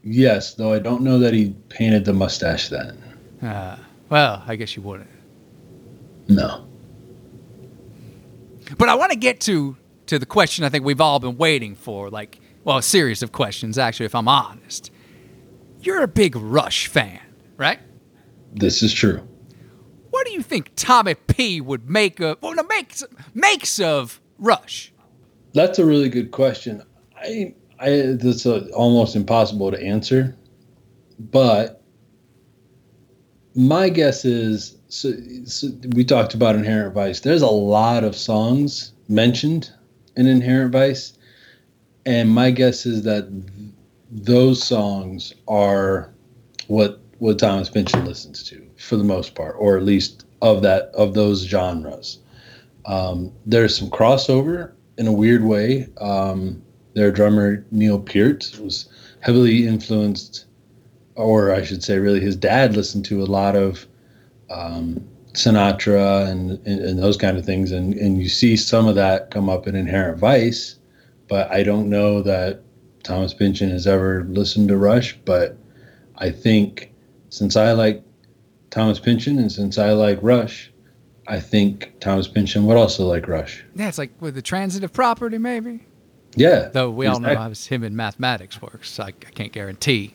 Yes, 0.04 0.54
though 0.56 0.74
I 0.74 0.80
don't 0.80 1.02
know 1.02 1.20
that 1.20 1.34
he 1.34 1.56
painted 1.70 2.04
the 2.04 2.14
mustache 2.14 2.68
then. 2.68 3.02
Uh, 3.42 3.78
well, 4.10 4.44
I 4.46 4.58
guess 4.58 4.76
you 4.76 4.82
wouldn't. 4.82 5.10
No. 6.28 6.68
But 8.78 8.90
I 8.90 8.96
want 8.96 9.12
to 9.14 9.18
get 9.18 9.40
to 9.42 9.78
to 10.08 10.20
the 10.20 10.26
question 10.26 10.66
I 10.66 10.70
think 10.70 10.84
we've 10.84 11.02
all 11.02 11.20
been 11.20 11.38
waiting 11.38 11.76
for, 11.76 12.10
like, 12.10 12.40
well, 12.64 12.78
a 12.78 12.84
series 12.84 13.24
of 13.24 13.32
questions 13.32 13.78
actually, 13.78 14.08
if 14.08 14.16
I'm 14.16 14.28
honest. 14.28 14.92
You're 15.82 16.02
a 16.02 16.08
big 16.08 16.36
Rush 16.36 16.88
fan, 16.88 17.22
right? 17.56 17.80
This 18.54 18.84
is 18.84 18.92
true. 18.92 19.26
You 20.40 20.44
think 20.44 20.72
Tommy 20.78 21.16
P 21.16 21.60
would 21.60 21.90
make 21.90 22.22
of 22.22 22.42
well 22.42 22.56
no 22.56 22.64
makes 22.64 23.04
makes 23.34 23.78
of 23.78 24.22
Rush? 24.38 24.94
That's 25.54 25.80
a 25.80 25.86
really 25.86 26.08
good 26.08 26.32
question. 26.32 26.82
I, 27.14 27.54
I, 27.78 27.90
that's 28.14 28.46
uh 28.46 28.66
almost 28.74 29.18
impossible 29.18 29.70
to 29.70 29.84
answer, 29.84 30.38
but 31.20 31.84
my 33.54 33.90
guess 33.90 34.24
is 34.24 34.78
so, 34.88 35.12
so 35.44 35.68
we 35.94 36.06
talked 36.06 36.34
about 36.36 36.56
Inherent 36.56 36.94
Vice. 36.94 37.20
There's 37.20 37.42
a 37.42 37.48
lot 37.48 38.06
of 38.06 38.16
songs 38.16 38.94
mentioned 39.10 39.70
in 40.16 40.26
Inherent 40.26 40.72
Vice, 40.72 41.18
and 42.06 42.30
my 42.30 42.50
guess 42.52 42.86
is 42.86 43.04
that 43.04 43.30
th- 43.30 43.72
those 44.10 44.64
songs 44.64 45.34
are 45.50 46.14
what 46.68 47.02
what 47.18 47.40
Thomas 47.40 47.70
Pynchon 47.70 48.06
listens 48.06 48.42
to 48.44 48.66
for 48.78 48.96
the 48.96 49.04
most 49.04 49.36
part, 49.36 49.58
or 49.60 49.76
at 49.76 49.84
least 49.84 50.24
of 50.42 50.62
that 50.62 50.92
of 50.96 51.14
those 51.14 51.44
genres. 51.46 52.20
Um, 52.86 53.32
there's 53.46 53.78
some 53.78 53.90
crossover 53.90 54.74
in 54.98 55.08
a 55.08 55.12
weird 55.12 55.44
way. 55.44 55.88
Um, 56.00 56.62
their 56.94 57.12
drummer 57.12 57.66
Neil 57.72 58.00
Peart 58.00 58.52
was 58.62 58.90
heavily 59.20 59.68
influenced, 59.68 60.46
or 61.16 61.54
I 61.54 61.64
should 61.64 61.84
say, 61.84 62.00
really, 62.00 62.20
his 62.20 62.36
dad 62.36 62.76
listened 62.76 63.06
to 63.06 63.22
a 63.22 63.26
lot 63.26 63.56
of 63.56 63.86
um, 64.50 65.08
Sinatra 65.34 66.28
and, 66.28 66.52
and 66.66 66.80
and 66.80 67.00
those 67.00 67.18
kind 67.18 67.38
of 67.38 67.46
things, 67.46 67.72
and 67.72 67.94
and 67.94 68.22
you 68.22 68.30
see 68.30 68.56
some 68.58 68.88
of 68.88 68.96
that 68.96 69.32
come 69.32 69.50
up 69.50 69.68
in 69.68 69.76
Inherent 69.76 70.18
Vice, 70.18 70.76
but 71.28 71.52
I 71.52 71.64
don't 71.64 71.90
know 71.90 72.22
that 72.24 72.62
Thomas 73.04 73.34
Pynchon 73.34 73.70
has 73.70 73.88
ever 73.88 74.26
listened 74.26 74.70
to 74.70 74.78
Rush, 74.78 75.18
but 75.26 75.58
I 76.18 76.32
think 76.32 76.92
since 77.30 77.56
I 77.56 77.72
like 77.74 78.04
Thomas 78.70 79.00
Pynchon 79.00 79.40
and 79.40 79.52
since 79.52 79.78
I 79.78 79.92
like 79.92 80.20
Rush, 80.22 80.72
I 81.28 81.40
think 81.40 82.00
Thomas 82.00 82.28
Pynchon 82.28 82.66
would 82.66 82.78
also 82.78 83.06
like 83.06 83.28
Rush. 83.28 83.64
Yeah, 83.76 83.88
it's 83.88 83.98
like 83.98 84.12
with 84.20 84.36
the 84.36 84.42
transitive 84.42 84.94
property, 84.94 85.38
maybe. 85.38 85.86
Yeah. 86.36 86.70
Though 86.72 86.90
we 86.90 87.08
all 87.08 87.20
know 87.20 87.30
exactly. 87.30 87.76
how 87.76 87.76
him 87.76 87.84
in 87.84 87.96
mathematics 87.96 88.62
works, 88.62 88.92
so 88.92 89.04
I, 89.04 89.08
I 89.08 89.12
can't 89.12 89.52
guarantee. 89.52 90.14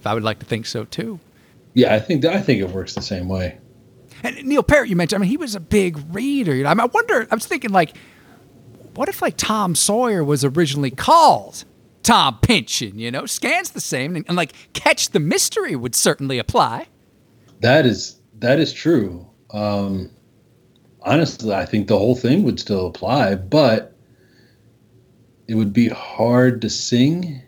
If 0.00 0.06
I 0.06 0.14
would 0.14 0.22
like 0.22 0.38
to 0.40 0.46
think 0.46 0.66
so 0.66 0.84
too. 0.84 1.20
Yeah, 1.74 1.94
I 1.94 2.00
think 2.00 2.24
I 2.24 2.40
think 2.40 2.60
it 2.62 2.70
works 2.70 2.94
the 2.94 3.02
same 3.02 3.28
way. 3.28 3.58
And 4.22 4.44
Neil 4.44 4.62
Peart, 4.62 4.88
you 4.88 4.96
mentioned, 4.96 5.20
I 5.20 5.22
mean, 5.22 5.30
he 5.30 5.36
was 5.36 5.54
a 5.54 5.60
big 5.60 5.98
reader. 6.14 6.54
You 6.54 6.64
know, 6.64 6.70
I, 6.70 6.74
mean, 6.74 6.80
I 6.80 6.86
wonder, 6.86 7.26
I 7.30 7.34
was 7.34 7.46
thinking, 7.46 7.70
like, 7.70 7.96
what 8.94 9.08
if, 9.08 9.20
like, 9.20 9.36
Tom 9.36 9.74
Sawyer 9.74 10.24
was 10.24 10.44
originally 10.44 10.90
called 10.90 11.64
Tom 12.02 12.38
Pynchon, 12.40 12.98
you 12.98 13.10
know? 13.10 13.26
Scans 13.26 13.70
the 13.70 13.80
same, 13.80 14.16
and, 14.16 14.24
and, 14.26 14.36
like, 14.36 14.52
Catch 14.72 15.10
the 15.10 15.20
Mystery 15.20 15.76
would 15.76 15.94
certainly 15.94 16.38
apply. 16.38 16.86
That 17.60 17.86
is 17.86 18.20
that 18.38 18.60
is 18.60 18.72
true. 18.72 19.26
Um, 19.50 20.10
honestly, 21.02 21.54
I 21.54 21.64
think 21.64 21.88
the 21.88 21.98
whole 21.98 22.16
thing 22.16 22.42
would 22.42 22.60
still 22.60 22.86
apply, 22.86 23.36
but 23.36 23.94
it 25.48 25.54
would 25.54 25.72
be 25.72 25.88
hard 25.88 26.60
to 26.62 26.70
sing 26.70 27.42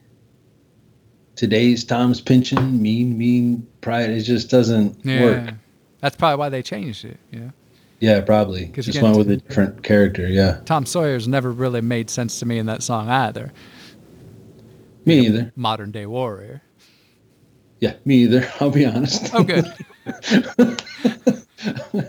today's 1.37 1.85
Thomas 1.85 2.21
Pynchon, 2.21 2.81
mean, 2.81 3.19
mean 3.19 3.67
pride. 3.81 4.11
It 4.11 4.23
just 4.23 4.51
doesn't 4.51 5.05
work. 5.05 5.55
That's 6.01 6.17
probably 6.17 6.39
why 6.39 6.49
they 6.49 6.63
changed 6.63 7.05
it, 7.05 7.19
know? 7.33 7.53
Yeah, 8.01 8.21
probably. 8.21 8.67
Just 8.67 8.89
again, 8.89 9.03
went 9.03 9.17
with 9.19 9.31
a 9.31 9.37
different 9.39 9.83
character. 9.83 10.29
Yeah, 10.29 10.61
Tom 10.65 10.87
Sawyer's 10.87 11.27
never 11.27 11.51
really 11.51 11.81
made 11.81 12.11
sense 12.11 12.39
to 12.39 12.47
me 12.47 12.59
in 12.59 12.67
that 12.67 12.83
song 12.83 13.09
either. 13.09 13.53
me 15.05 15.27
either. 15.27 15.53
Modern 15.57 15.91
day 15.91 16.07
warrior. 16.07 16.63
Yeah, 17.81 17.95
me 18.05 18.23
either. 18.25 18.49
I'll 18.61 18.71
be 18.71 18.87
honest. 18.87 19.35
Oh, 19.35 19.43
good. 19.43 19.67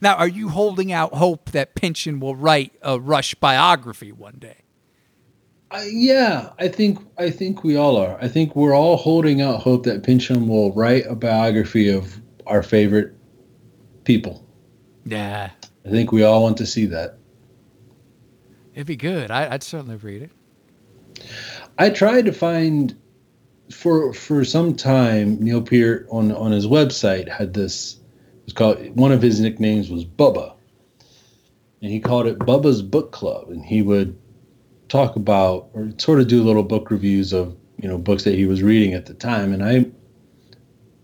Now, 0.00 0.14
are 0.14 0.28
you 0.28 0.48
holding 0.48 0.92
out 0.92 1.14
hope 1.14 1.50
that 1.50 1.74
Pynchon 1.74 2.20
will 2.20 2.36
write 2.36 2.72
a 2.82 3.00
Rush 3.00 3.34
biography 3.34 4.12
one 4.12 4.36
day? 4.38 4.58
Uh, 5.70 5.84
yeah, 5.90 6.50
I 6.58 6.68
think 6.68 6.98
I 7.18 7.30
think 7.30 7.64
we 7.64 7.76
all 7.76 7.96
are. 7.96 8.16
I 8.20 8.28
think 8.28 8.56
we're 8.56 8.74
all 8.74 8.96
holding 8.96 9.42
out 9.42 9.60
hope 9.60 9.84
that 9.84 10.02
Pynchon 10.02 10.48
will 10.48 10.72
write 10.72 11.04
a 11.08 11.14
biography 11.14 11.90
of 11.90 12.20
our 12.46 12.62
favorite 12.62 13.12
people. 14.04 14.46
Yeah, 15.04 15.50
I 15.84 15.90
think 15.90 16.12
we 16.12 16.22
all 16.22 16.42
want 16.42 16.56
to 16.58 16.66
see 16.66 16.86
that. 16.86 17.18
it'd 18.74 18.86
be 18.86 18.96
good. 18.96 19.30
I, 19.30 19.52
I'd 19.52 19.62
certainly 19.62 19.96
read 19.96 20.22
it. 20.22 20.30
I 21.76 21.90
tried 21.90 22.24
to 22.26 22.32
find 22.32 22.96
for 23.70 24.12
for 24.14 24.44
some 24.44 24.74
time 24.74 25.38
Neil 25.42 25.60
Peart 25.62 26.06
on 26.10 26.32
on 26.32 26.52
his 26.52 26.66
website 26.66 27.28
had 27.28 27.54
this 27.54 27.94
it 27.94 28.44
was 28.46 28.52
called 28.54 28.96
one 28.96 29.12
of 29.12 29.22
his 29.22 29.40
nicknames 29.40 29.90
was 29.90 30.04
Bubba. 30.04 30.54
And 31.80 31.92
he 31.92 32.00
called 32.00 32.26
it 32.26 32.38
Bubba's 32.40 32.82
Book 32.82 33.12
Club 33.12 33.50
and 33.50 33.64
he 33.64 33.82
would 33.82 34.18
talk 34.88 35.16
about 35.16 35.68
or 35.74 35.92
sort 35.98 36.18
of 36.18 36.26
do 36.28 36.42
little 36.42 36.62
book 36.64 36.90
reviews 36.90 37.32
of, 37.32 37.56
you 37.80 37.88
know, 37.88 37.98
books 37.98 38.24
that 38.24 38.34
he 38.34 38.46
was 38.46 38.62
reading 38.62 38.94
at 38.94 39.06
the 39.06 39.14
time 39.14 39.52
and 39.52 39.62
I 39.64 39.86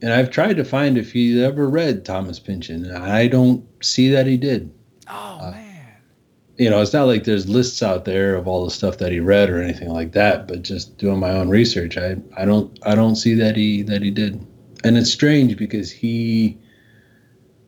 and 0.03 0.13
I've 0.13 0.31
tried 0.31 0.57
to 0.57 0.65
find 0.65 0.99
if 0.99 1.13
he 1.13 1.43
ever 1.43 1.69
read 1.69 2.05
Thomas 2.05 2.39
Pynchon 2.39 2.85
and 2.85 2.97
I 2.97 3.29
don't 3.29 3.65
see 3.83 4.11
that 4.11 4.27
he 4.27 4.37
did 4.37 4.73
Oh 5.09 5.39
Uh, 5.41 5.51
man. 5.51 5.64
You 6.57 6.71
know, 6.71 6.81
it's 6.81 6.93
not 6.93 7.07
like 7.07 7.25
there's 7.25 7.49
lists 7.49 7.83
out 7.83 8.05
there 8.05 8.37
of 8.37 8.47
all 8.47 8.65
the 8.65 8.71
stuff 8.71 8.99
that 8.99 9.11
he 9.11 9.21
read 9.21 9.51
or 9.51 9.61
anything 9.61 9.91
like 9.91 10.13
that, 10.13 10.47
but 10.47 10.63
just 10.63 10.97
doing 10.99 11.19
my 11.19 11.31
own 11.31 11.49
research, 11.49 11.97
I, 11.97 12.17
I 12.37 12.45
don't 12.45 12.79
I 12.85 12.95
don't 12.95 13.17
see 13.17 13.35
that 13.35 13.57
he 13.57 13.83
that 13.83 14.03
he 14.03 14.11
did. 14.11 14.47
And 14.85 14.97
it's 14.97 15.11
strange 15.11 15.57
because 15.57 15.91
he 15.91 16.59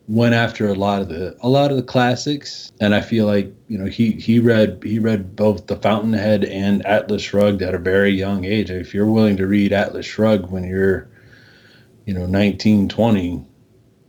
went 0.08 0.34
after 0.34 0.68
a 0.68 0.74
lot 0.74 1.02
of 1.02 1.08
the 1.08 1.36
a 1.40 1.48
lot 1.48 1.72
of 1.72 1.76
the 1.76 1.82
classics 1.82 2.70
and 2.80 2.94
I 2.94 3.00
feel 3.00 3.26
like, 3.26 3.52
you 3.66 3.76
know, 3.76 3.86
he 3.86 4.12
he 4.12 4.38
read 4.38 4.80
he 4.84 5.00
read 5.00 5.34
both 5.34 5.66
The 5.66 5.76
Fountainhead 5.76 6.44
and 6.44 6.86
Atlas 6.86 7.22
Shrugged 7.22 7.62
at 7.62 7.74
a 7.74 7.78
very 7.78 8.12
young 8.12 8.44
age. 8.44 8.70
If 8.70 8.94
you're 8.94 9.10
willing 9.10 9.36
to 9.38 9.48
read 9.48 9.72
Atlas 9.72 10.06
Shrugged 10.06 10.50
when 10.50 10.62
you're 10.62 11.08
you 12.04 12.14
know 12.14 12.26
19 12.26 12.88
20 12.88 13.28
you 13.30 13.46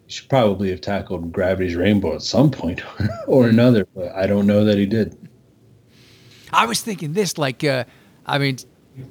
should 0.07 0.29
probably 0.29 0.69
have 0.69 0.81
tackled 0.81 1.31
Gravity's 1.31 1.75
Rainbow 1.75 2.15
at 2.15 2.21
some 2.21 2.49
point 2.49 2.81
or 3.27 3.47
another, 3.47 3.85
but 3.93 4.13
I 4.15 4.25
don't 4.27 4.47
know 4.47 4.63
that 4.65 4.77
he 4.77 4.85
did. 4.85 5.17
I 6.51 6.65
was 6.65 6.81
thinking 6.81 7.13
this 7.13 7.37
like, 7.37 7.63
uh, 7.63 7.83
I 8.25 8.37
mean, 8.37 8.57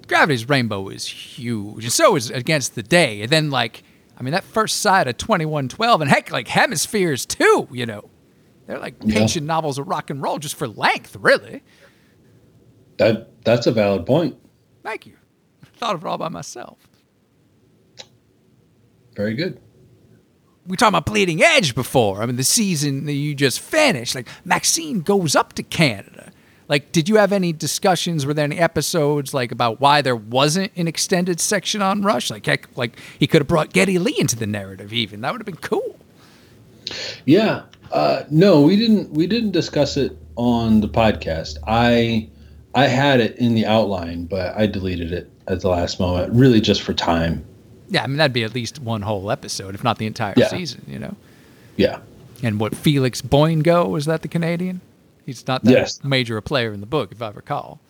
Gravity's 0.09 0.49
Rainbow 0.49 0.89
is 0.89 1.07
huge, 1.07 1.85
and 1.85 1.93
so 1.93 2.17
is 2.17 2.31
Against 2.31 2.75
the 2.75 2.83
Day. 2.83 3.21
And 3.23 3.31
then 3.31 3.51
like, 3.51 3.83
I 4.19 4.23
mean, 4.23 4.33
that 4.33 4.45
first 4.45 4.81
side 4.81 5.07
of 5.07 5.19
Twenty 5.19 5.45
One 5.45 5.69
Twelve, 5.69 6.01
and 6.01 6.11
heck, 6.11 6.33
like 6.33 6.49
Hemispheres 6.49 7.27
too. 7.27 7.69
You 7.71 7.85
know, 7.87 8.09
they're 8.67 8.79
like 8.79 8.95
Yeah. 9.05 9.27
Novels 9.43 9.79
of 9.79 9.87
rock 9.87 10.09
and 10.11 10.23
roll 10.23 10.39
just 10.39 10.55
for 10.55 10.67
length, 10.67 11.17
really. 11.21 11.63
That 12.97 13.45
that's 13.45 13.67
a 13.67 13.73
valid 13.73 14.07
point. 14.07 14.37
Thank 14.83 15.07
you. 15.07 15.17
I 15.63 15.67
Thought 15.79 15.97
of 15.97 16.05
it 16.05 16.09
all 16.09 16.17
by 16.17 16.31
myself. 16.31 16.79
Very 19.15 19.35
good. 19.35 19.61
We 20.67 20.77
talked 20.77 20.91
about 20.91 21.07
Bleeding 21.07 21.43
Edge 21.43 21.75
before. 21.75 22.23
I 22.23 22.27
mean, 22.27 22.37
the 22.37 22.45
season 22.45 23.07
that 23.07 23.13
you 23.13 23.35
just 23.35 23.61
finished, 23.61 24.15
like 24.15 24.29
Maxine 24.45 25.01
goes 25.01 25.37
up 25.37 25.53
to 25.55 25.63
Canada. 25.63 26.33
Like, 26.69 26.91
did 26.91 27.09
you 27.09 27.17
have 27.17 27.33
any 27.33 27.53
discussions? 27.53 28.27
Were 28.27 28.35
there 28.35 28.45
any 28.45 28.59
episodes 28.59 29.33
like 29.33 29.53
about 29.53 29.81
why 29.81 30.03
there 30.03 30.17
wasn't 30.17 30.73
an 30.77 30.89
extended 30.89 31.39
section 31.39 31.81
on 31.81 32.03
Rush? 32.03 32.31
Like, 32.31 32.45
heck, 32.47 32.69
like 32.77 32.99
he 33.19 33.27
could 33.27 33.43
have 33.43 33.49
brought 33.49 33.73
Geddy 33.73 33.99
Lee 33.99 34.19
into 34.19 34.37
the 34.37 34.47
narrative. 34.47 34.93
Even 34.93 35.21
that 35.21 35.33
would 35.33 35.41
have 35.41 35.47
been 35.47 35.57
cool. 35.57 35.97
Yeah. 37.25 37.63
Uh, 37.93 38.25
no, 38.31 38.63
we 38.63 38.77
didn't. 38.77 39.13
We 39.13 39.27
didn't 39.27 39.53
discuss 39.53 39.97
it 39.97 40.17
on 40.35 40.81
the 40.81 40.89
podcast. 40.89 41.59
I 41.67 42.29
I 42.75 42.89
had 42.89 43.21
it 43.21 43.37
in 43.39 43.55
the 43.55 43.65
outline, 43.65 44.27
but 44.27 44.57
I 44.57 44.67
deleted 44.67 45.13
it 45.13 45.31
at 45.47 45.61
the 45.61 45.69
last 45.69 46.01
moment, 46.01 46.33
really 46.33 46.61
just 46.61 46.83
for 46.83 46.93
time. 46.93 47.45
Yeah, 47.89 48.03
I 48.03 48.07
mean 48.07 48.17
that'd 48.17 48.33
be 48.33 48.45
at 48.45 48.55
least 48.55 48.79
one 48.81 49.03
whole 49.03 49.31
episode, 49.31 49.75
if 49.75 49.85
not 49.85 49.99
the 49.99 50.07
entire 50.07 50.35
Yeah. 50.37 50.49
season. 50.49 50.83
You 50.89 50.99
know. 50.99 51.15
Yeah. 51.77 51.99
And 52.43 52.59
what 52.61 52.75
Felix 52.75 53.23
Boingueaux 53.23 53.89
was 53.89 54.05
that 54.07 54.23
the 54.23 54.29
Canadian? 54.29 54.81
He's 55.25 55.47
not 55.47 55.65
that 55.65 55.71
Yes. 55.71 56.05
major 56.05 56.37
a 56.37 56.43
player 56.43 56.73
in 56.73 56.81
the 56.81 56.87
book, 56.87 57.11
if 57.13 57.21
I 57.23 57.31
recall. 57.31 57.81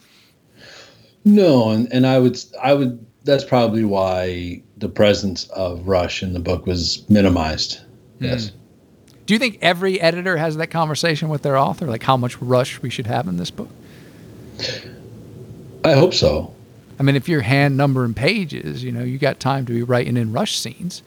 No, 1.24 1.70
and, 1.70 1.92
and 1.92 2.06
I 2.06 2.18
would 2.18 2.38
I 2.62 2.74
would 2.74 3.04
that's 3.24 3.44
probably 3.44 3.84
why 3.84 4.62
the 4.76 4.88
presence 4.88 5.44
of 5.48 5.88
Rush 5.88 6.22
in 6.22 6.32
the 6.32 6.38
book 6.40 6.66
was 6.66 7.02
minimized. 7.08 7.80
Hmm. 8.18 8.24
Yes. 8.26 8.52
Do 9.26 9.34
you 9.34 9.40
think 9.40 9.58
every 9.60 10.00
editor 10.00 10.36
has 10.36 10.56
that 10.58 10.68
conversation 10.68 11.28
with 11.28 11.42
their 11.42 11.56
author, 11.56 11.86
like 11.86 12.04
how 12.04 12.16
much 12.16 12.40
rush 12.40 12.80
we 12.80 12.90
should 12.90 13.08
have 13.08 13.26
in 13.26 13.36
this 13.38 13.50
book? 13.50 13.68
I 15.84 15.92
hope 15.94 16.14
so. 16.14 16.54
I 16.98 17.02
mean, 17.02 17.16
if 17.16 17.28
you're 17.28 17.42
hand 17.42 17.76
numbering 17.76 18.14
pages, 18.14 18.82
you 18.82 18.92
know, 18.92 19.04
you 19.04 19.18
got 19.18 19.38
time 19.38 19.66
to 19.66 19.72
be 19.72 19.82
writing 19.82 20.16
in 20.16 20.32
rush 20.32 20.58
scenes, 20.58 21.02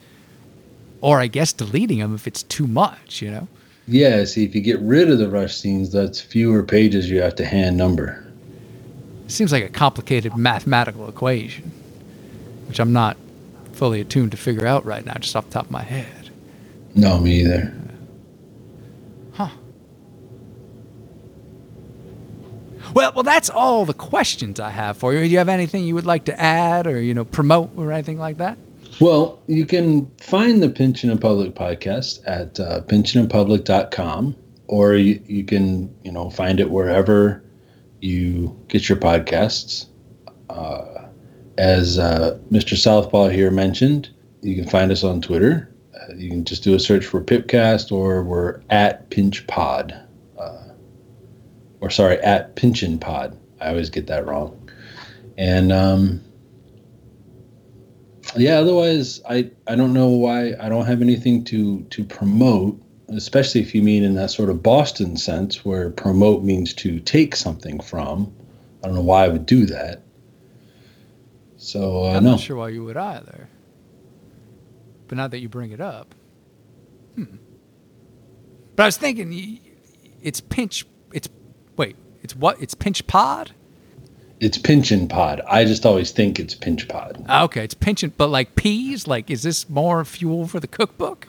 or 1.00 1.20
I 1.20 1.26
guess 1.26 1.52
deleting 1.52 1.98
them 1.98 2.14
if 2.14 2.26
it's 2.26 2.42
too 2.44 2.66
much, 2.66 3.22
you 3.22 3.30
know. 3.30 3.48
Yeah, 3.88 4.24
see 4.24 4.44
if 4.44 4.54
you 4.54 4.60
get 4.60 4.78
rid 4.80 5.10
of 5.10 5.18
the 5.18 5.28
rush 5.28 5.56
scenes, 5.56 5.90
that's 5.90 6.20
fewer 6.20 6.62
pages 6.62 7.10
you 7.10 7.20
have 7.22 7.34
to 7.36 7.44
hand 7.44 7.76
number. 7.76 8.24
It 9.24 9.32
seems 9.32 9.52
like 9.52 9.64
a 9.64 9.68
complicated 9.68 10.36
mathematical 10.36 11.08
equation, 11.08 11.72
which 12.68 12.78
I'm 12.78 12.92
not 12.92 13.16
fully 13.72 14.00
attuned 14.00 14.30
to 14.32 14.36
figure 14.36 14.66
out 14.66 14.84
right 14.84 15.04
now, 15.04 15.14
just 15.14 15.34
off 15.34 15.46
the 15.46 15.52
top 15.52 15.66
of 15.66 15.70
my 15.70 15.82
head. 15.82 16.30
No, 16.94 17.18
me 17.18 17.40
either. 17.40 17.72
Well, 22.94 23.12
well, 23.14 23.22
that's 23.22 23.50
all 23.50 23.84
the 23.84 23.94
questions 23.94 24.58
I 24.58 24.70
have 24.70 24.96
for 24.96 25.12
you. 25.12 25.20
Do 25.20 25.26
you 25.26 25.38
have 25.38 25.48
anything 25.48 25.84
you 25.84 25.94
would 25.94 26.06
like 26.06 26.24
to 26.26 26.40
add, 26.40 26.86
or 26.86 27.00
you 27.00 27.14
know, 27.14 27.24
promote, 27.24 27.70
or 27.76 27.92
anything 27.92 28.18
like 28.18 28.38
that? 28.38 28.58
Well, 29.00 29.40
you 29.46 29.64
can 29.64 30.10
find 30.18 30.62
the 30.62 30.68
Pynchon 30.68 31.10
and 31.10 31.20
Public 31.20 31.54
podcast 31.54 32.20
at 32.26 32.60
uh, 32.60 32.82
pynchonandpublic.com, 32.82 34.36
or 34.66 34.94
you, 34.94 35.22
you 35.26 35.44
can, 35.44 35.94
you 36.02 36.12
know, 36.12 36.28
find 36.28 36.60
it 36.60 36.70
wherever 36.70 37.42
you 38.00 38.58
get 38.68 38.88
your 38.88 38.98
podcasts. 38.98 39.86
Uh, 40.50 41.06
as 41.56 41.98
uh, 41.98 42.38
Mr. 42.50 42.76
Southpaw 42.76 43.28
here 43.28 43.50
mentioned, 43.50 44.10
you 44.42 44.54
can 44.54 44.68
find 44.68 44.90
us 44.90 45.04
on 45.04 45.20
Twitter. 45.20 45.72
Uh, 45.94 46.14
you 46.14 46.28
can 46.28 46.44
just 46.44 46.62
do 46.62 46.74
a 46.74 46.80
search 46.80 47.06
for 47.06 47.22
Pipcast, 47.22 47.92
or 47.92 48.22
we're 48.22 48.60
at 48.70 49.08
Pinch 49.10 49.46
Pod, 49.46 49.98
or 51.80 51.90
sorry, 51.90 52.18
at 52.18 52.56
Pynchon 52.56 52.98
Pod. 52.98 53.36
I 53.60 53.68
always 53.68 53.90
get 53.90 54.06
that 54.08 54.26
wrong. 54.26 54.70
And 55.36 55.72
um, 55.72 56.22
yeah 58.36 58.58
otherwise 58.58 59.20
i 59.28 59.50
i 59.66 59.74
don't 59.74 59.92
know 59.92 60.06
why 60.06 60.54
i 60.60 60.68
don't 60.68 60.86
have 60.86 61.02
anything 61.02 61.42
to 61.42 61.82
to 61.90 62.04
promote 62.04 62.80
especially 63.08 63.60
if 63.60 63.74
you 63.74 63.82
mean 63.82 64.04
in 64.04 64.14
that 64.14 64.30
sort 64.30 64.48
of 64.48 64.62
boston 64.62 65.16
sense 65.16 65.64
where 65.64 65.90
promote 65.90 66.44
means 66.44 66.72
to 66.72 67.00
take 67.00 67.34
something 67.34 67.80
from 67.80 68.32
i 68.84 68.86
don't 68.86 68.94
know 68.94 69.02
why 69.02 69.24
i 69.24 69.28
would 69.28 69.46
do 69.46 69.66
that 69.66 70.02
so 71.60 72.04
uh, 72.04 72.12
I'm 72.14 72.24
no 72.24 72.30
not 72.30 72.40
sure 72.40 72.56
why 72.56 72.70
you 72.70 72.82
would 72.84 72.96
either. 72.96 73.46
But 75.08 75.18
now 75.18 75.28
that 75.28 75.40
you 75.40 75.50
bring 75.50 75.72
it 75.72 75.80
up, 75.80 76.14
hmm. 77.14 77.36
But 78.76 78.84
I 78.84 78.86
was 78.86 78.96
thinking, 78.96 79.60
it's 80.22 80.40
pinch. 80.40 80.86
It's 81.12 81.28
it's 82.30 82.36
what? 82.36 82.60
It's 82.62 82.74
pinch 82.74 83.06
pod. 83.08 83.50
it's 84.38 84.56
pinchin 84.56 85.08
pod 85.08 85.40
i 85.48 85.64
just 85.64 85.84
always 85.84 86.12
think 86.12 86.38
it's 86.40 86.54
pinch 86.54 86.86
pod 86.88 87.22
Ah, 87.28 87.42
Okay, 87.44 87.64
it's 87.64 87.74
pinching, 87.74 88.12
but 88.16 88.28
like 88.28 88.54
peas. 88.54 89.06
Like, 89.08 89.30
is 89.30 89.42
this 89.42 89.68
more 89.68 90.04
fuel 90.04 90.46
for 90.46 90.60
the 90.60 90.68
cookbook? 90.68 91.26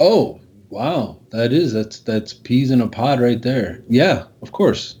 oh 0.00 0.40
wow 0.70 1.16
that 1.30 1.52
is 1.52 1.72
that's 1.72 2.00
that's 2.00 2.32
peas 2.34 2.70
in 2.70 2.80
a 2.80 2.88
pod 2.88 3.20
right 3.20 3.40
there 3.42 3.82
yeah 3.88 4.24
of 4.42 4.50
course 4.52 4.96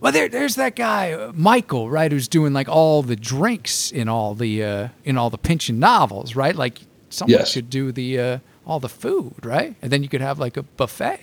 Well, 0.00 0.10
there, 0.12 0.28
there's 0.28 0.56
that 0.56 0.74
guy 0.74 1.12
uh, 1.12 1.32
Michael, 1.34 1.88
right, 1.90 2.10
who's 2.10 2.26
doing 2.28 2.52
like 2.52 2.68
all 2.68 3.02
the 3.04 3.14
drinks 3.16 3.92
in 3.92 4.08
all 4.08 4.34
the 4.34 4.64
uh, 4.64 4.88
in 5.04 5.16
all 5.16 5.30
the 5.30 5.38
Pynchon 5.38 5.78
novels, 5.78 6.34
right? 6.34 6.56
Like 6.56 6.80
someone 7.10 7.38
Yes. 7.38 7.50
should 7.52 7.70
do 7.70 7.92
the 7.92 8.18
uh, 8.18 8.38
all 8.66 8.80
the 8.80 8.88
food, 8.88 9.44
right? 9.46 9.76
And 9.80 9.92
then 9.92 10.02
you 10.02 10.08
could 10.08 10.20
have 10.22 10.38
like 10.40 10.56
a 10.56 10.62
buffet. 10.64 11.20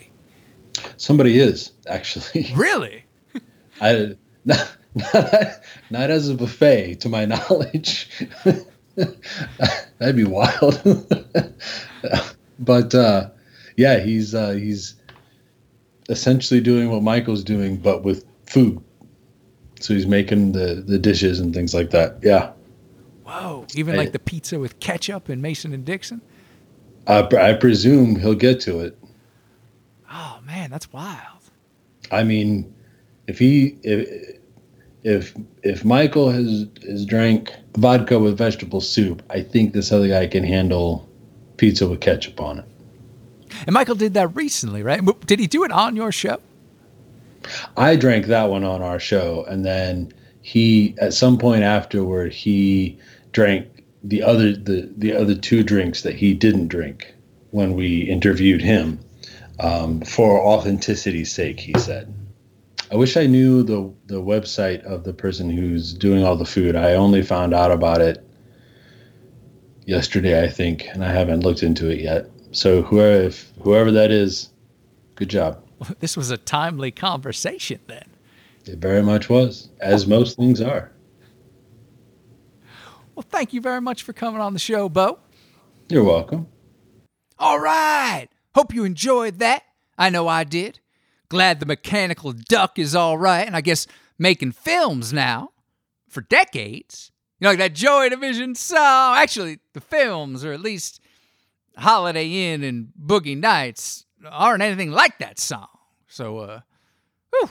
somebody 0.98 1.40
is 1.40 1.72
actually 1.88 2.52
Really? 2.56 3.04
I 3.82 4.16
not, 4.46 4.78
not, 4.96 5.26
not 5.90 6.10
as 6.10 6.30
a 6.30 6.36
buffet, 6.36 6.96
to 7.02 7.10
my 7.10 7.26
knowledge. 7.26 8.10
That'd 8.96 10.16
be 10.16 10.24
wild. 10.26 10.82
but 12.60 12.96
uh, 12.96 13.30
yeah, 13.78 14.00
he's 14.00 14.36
uh, 14.36 14.52
he's 14.52 14.96
essentially 16.10 16.60
doing 16.60 16.90
what 16.90 17.04
Michael's 17.04 17.44
doing, 17.44 17.78
but 17.78 18.04
with 18.04 18.26
food. 18.46 18.84
So 19.80 19.94
he's 19.94 20.08
making 20.08 20.52
the 20.52 20.84
the 20.86 21.00
dishes 21.00 21.40
and 21.40 21.54
things 21.54 21.74
like 21.74 21.92
that. 21.92 22.20
Yeah, 22.22 22.52
Whoa! 23.24 23.66
Even 23.76 23.96
I- 23.96 24.00
like 24.00 24.12
the 24.12 24.20
pizza 24.20 24.60
with 24.60 24.80
ketchup 24.80 25.30
and 25.30 25.42
Mason 25.42 25.74
and 25.74 25.86
Dixon. 25.86 26.22
I, 27.08 27.22
I 27.22 27.54
presume 27.54 28.18
he'll 28.18 28.36
get 28.36 28.60
to 28.62 28.82
it. 28.82 28.98
Oh 30.12 30.40
man, 30.46 30.70
that's 30.70 30.92
wild. 30.92 31.44
I 32.12 32.24
mean, 32.24 32.74
if 33.30 33.38
he 33.38 33.78
if 33.84 34.40
if 35.04 35.36
if 35.62 35.86
Michael 35.86 36.32
has 36.32 36.68
has 36.86 37.06
drank 37.06 37.54
vodka 37.78 38.18
with 38.18 38.38
vegetable 38.38 38.82
soup, 38.82 39.22
I 39.30 39.42
think 39.42 39.74
this 39.74 39.92
other 39.92 40.08
guy 40.08 40.26
can 40.26 40.44
handle 40.44 41.08
pizza 41.58 41.88
with 41.88 42.02
ketchup 42.02 42.42
on 42.42 42.60
it. 42.60 42.66
And 43.68 43.74
Michael 43.74 43.96
did 43.96 44.16
that 44.16 44.36
recently, 44.36 44.82
right? 44.82 45.02
Did 45.28 45.40
he 45.40 45.46
do 45.46 45.64
it 45.64 45.72
on 45.72 45.96
your 45.96 46.12
show? 46.12 46.40
I 47.78 47.96
drank 47.96 48.26
that 48.26 48.50
one 48.50 48.64
on 48.64 48.82
our 48.82 49.00
show, 49.00 49.46
and 49.48 49.64
then 49.64 50.12
he 50.42 50.96
at 51.00 51.14
some 51.14 51.38
point 51.38 51.62
afterward 51.64 52.34
he 52.34 52.98
drank 53.32 53.68
the 54.04 54.24
other 54.24 54.54
the 54.54 54.92
the 54.98 55.14
other 55.14 55.36
two 55.36 55.62
drinks 55.62 56.02
that 56.02 56.16
he 56.16 56.34
didn't 56.34 56.68
drink 56.68 57.14
when 57.52 57.76
we 57.76 58.02
interviewed 58.02 58.62
him 58.62 59.00
um, 59.60 60.02
for 60.02 60.42
authenticity's 60.42 61.32
sake. 61.32 61.60
He 61.60 61.78
said. 61.78 62.12
I 62.92 62.96
wish 62.96 63.18
I 63.18 63.28
knew 63.28 63.62
the 63.62 63.94
the 64.08 64.22
website 64.22 64.84
of 64.84 65.04
the 65.04 65.14
person 65.14 65.50
who's 65.50 65.94
doing 65.94 66.24
all 66.24 66.36
the 66.36 66.46
food. 66.46 66.76
I 66.76 66.94
only 66.94 67.22
found 67.22 67.54
out 67.54 67.72
about 67.72 68.02
it 68.02 68.26
yesterday, 69.86 70.44
I 70.44 70.48
think, 70.48 70.88
and 70.88 71.04
I 71.04 71.12
haven't 71.12 71.42
looked 71.42 71.62
into 71.62 71.90
it 71.90 72.00
yet. 72.00 72.30
So 72.52 72.82
whoever 72.82 73.24
if, 73.24 73.52
whoever 73.62 73.92
that 73.92 74.12
is, 74.12 74.50
good 75.16 75.30
job. 75.30 75.64
This 76.00 76.18
was 76.18 76.30
a 76.30 76.38
timely 76.38 76.92
conversation 76.92 77.80
then. 77.88 78.06
It 78.66 78.80
very 78.80 79.02
much 79.02 79.30
was, 79.30 79.70
as 79.80 80.06
most 80.06 80.36
things 80.36 80.60
are. 80.60 80.92
Well, 83.16 83.26
thank 83.30 83.54
you 83.54 83.62
very 83.62 83.82
much 83.82 84.04
for 84.04 84.14
coming 84.14 84.42
on 84.42 84.54
the 84.54 84.60
show, 84.60 84.90
Bo. 84.90 85.20
You're 85.90 86.04
welcome. 86.04 86.48
All 87.38 87.60
right. 87.60 88.28
Hope 88.56 88.74
you 88.74 88.84
enjoyed 88.84 89.40
that. 89.40 89.64
I 89.98 90.10
know 90.10 90.28
I 90.28 90.44
did. 90.44 90.80
Glad 91.30 91.60
the 91.60 91.66
mechanical 91.66 92.34
duck 92.34 92.80
is 92.80 92.96
all 92.96 93.18
right, 93.18 93.46
and 93.46 93.56
I 93.56 93.62
guess 93.62 93.86
making 94.18 94.54
films 94.54 95.14
now 95.14 95.52
for 96.10 96.22
decades. 96.22 97.12
You 97.40 97.46
know, 97.46 97.52
like 97.52 97.60
that 97.60 97.76
Joy 97.76 98.10
Division 98.10 98.56
song. 98.56 99.16
Actually, 99.16 99.60
the 99.74 99.82
films, 99.82 100.44
or 100.44 100.52
at 100.52 100.60
least 100.60 101.00
Holiday 101.78 102.52
Inn 102.52 102.64
and 102.64 102.90
Boogie 103.00 103.38
Nights, 103.38 104.06
aren't 104.30 104.64
anything 104.64 104.92
like 104.92 105.20
that 105.20 105.40
song. 105.40 105.70
So, 106.08 106.40
uh, 106.40 106.60
whew. 107.32 107.50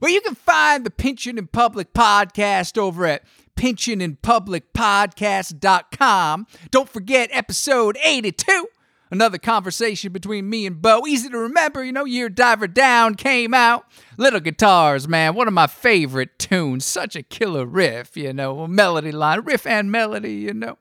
Well, 0.00 0.10
you 0.10 0.20
can 0.20 0.34
find 0.34 0.84
the 0.86 0.90
Pynchon 0.90 1.38
in 1.38 1.46
Public 1.48 1.92
podcast 1.92 2.78
over 2.78 3.04
at 3.06 3.24
pynchoninpublicpodcast.com. 3.56 6.46
Don't 6.70 6.88
forget 6.88 7.28
episode 7.32 7.98
82 8.02 8.68
Another 9.10 9.38
conversation 9.38 10.12
between 10.12 10.50
me 10.50 10.66
and 10.66 10.82
Bo. 10.82 11.06
Easy 11.06 11.28
to 11.30 11.38
remember, 11.38 11.84
you 11.84 11.92
know, 11.92 12.04
Year 12.04 12.28
Diver 12.28 12.68
Down 12.68 13.14
came 13.14 13.54
out. 13.54 13.86
Little 14.16 14.40
Guitars, 14.40 15.08
man, 15.08 15.34
one 15.34 15.48
of 15.48 15.54
my 15.54 15.66
favorite 15.66 16.38
tunes. 16.38 16.84
Such 16.84 17.16
a 17.16 17.22
killer 17.22 17.64
riff, 17.64 18.16
you 18.16 18.32
know, 18.32 18.60
a 18.60 18.68
melody 18.68 19.12
line, 19.12 19.40
riff 19.40 19.66
and 19.66 19.90
melody, 19.90 20.34
you 20.34 20.54
know, 20.54 20.78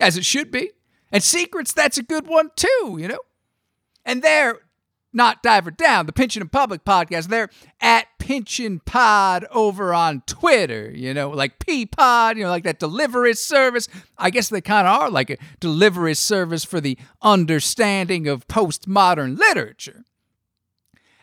as 0.00 0.16
it 0.16 0.24
should 0.24 0.50
be. 0.50 0.70
And 1.12 1.22
Secrets, 1.22 1.72
that's 1.72 1.98
a 1.98 2.02
good 2.02 2.26
one 2.26 2.50
too, 2.56 2.96
you 2.98 3.08
know. 3.08 3.20
And 4.04 4.22
there, 4.22 4.60
not 5.14 5.42
Diver 5.42 5.70
Down, 5.70 6.06
the 6.06 6.12
Pynchon 6.12 6.42
in 6.42 6.48
Public 6.48 6.84
podcast. 6.84 7.28
They're 7.28 7.48
at 7.80 8.06
Pynchon 8.18 8.80
Pod 8.80 9.46
over 9.50 9.94
on 9.94 10.22
Twitter, 10.26 10.90
you 10.94 11.14
know, 11.14 11.30
like 11.30 11.58
P 11.58 11.86
Pod, 11.86 12.36
you 12.36 12.44
know, 12.44 12.50
like 12.50 12.64
that 12.64 12.78
delivery 12.78 13.34
service. 13.34 13.88
I 14.18 14.30
guess 14.30 14.48
they 14.48 14.60
kind 14.60 14.88
of 14.88 15.00
are 15.00 15.10
like 15.10 15.30
a 15.30 15.38
delivery 15.60 16.14
service 16.14 16.64
for 16.64 16.80
the 16.80 16.98
understanding 17.22 18.28
of 18.28 18.46
postmodern 18.48 19.38
literature. 19.38 20.04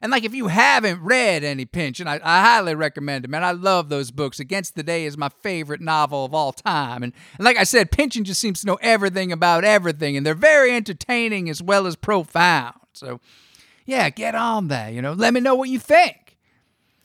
And 0.01 0.12
like 0.12 0.23
if 0.23 0.34
you 0.34 0.47
haven't 0.47 1.01
read 1.01 1.43
any 1.43 1.65
Pynchon, 1.65 2.08
I, 2.08 2.15
I, 2.23 2.41
highly 2.41 2.73
recommend 2.73 3.23
it, 3.23 3.27
man. 3.30 3.43
I 3.43 3.51
love 3.51 3.89
those 3.89 4.10
books. 4.10 4.39
Against 4.39 4.75
the 4.75 4.82
Day 4.82 5.06
is 5.06 5.15
my 5.15 5.30
favorite 5.30 5.82
novel 5.82 6.25
of 6.25 6.34
all 6.34 6.51
time. 6.51 7.04
And, 7.04 7.13
and 7.38 7.45
like 7.45 7.58
I 7.58 7.63
said, 7.63 7.91
Pynchon 7.91 8.23
just 8.23 8.41
seems 8.41 8.62
to 8.62 8.67
know 8.67 8.80
everything 8.82 9.32
about 9.32 9.63
everything, 9.63 10.17
and 10.17 10.25
they're 10.25 10.34
very 10.34 10.71
entertaining 10.75 11.49
as 11.49 11.62
well 11.62 11.86
as 11.86 11.95
profound. 11.95 12.75
So 12.93 13.19
yeah, 13.86 14.10
get 14.10 14.36
on 14.36 14.67
that. 14.70 14.94
You 14.94 15.02
know, 15.02 15.13
let 15.13 15.34
me 15.34 15.39
know 15.39 15.56
what 15.56 15.70
you 15.70 15.80
think. 15.80 16.38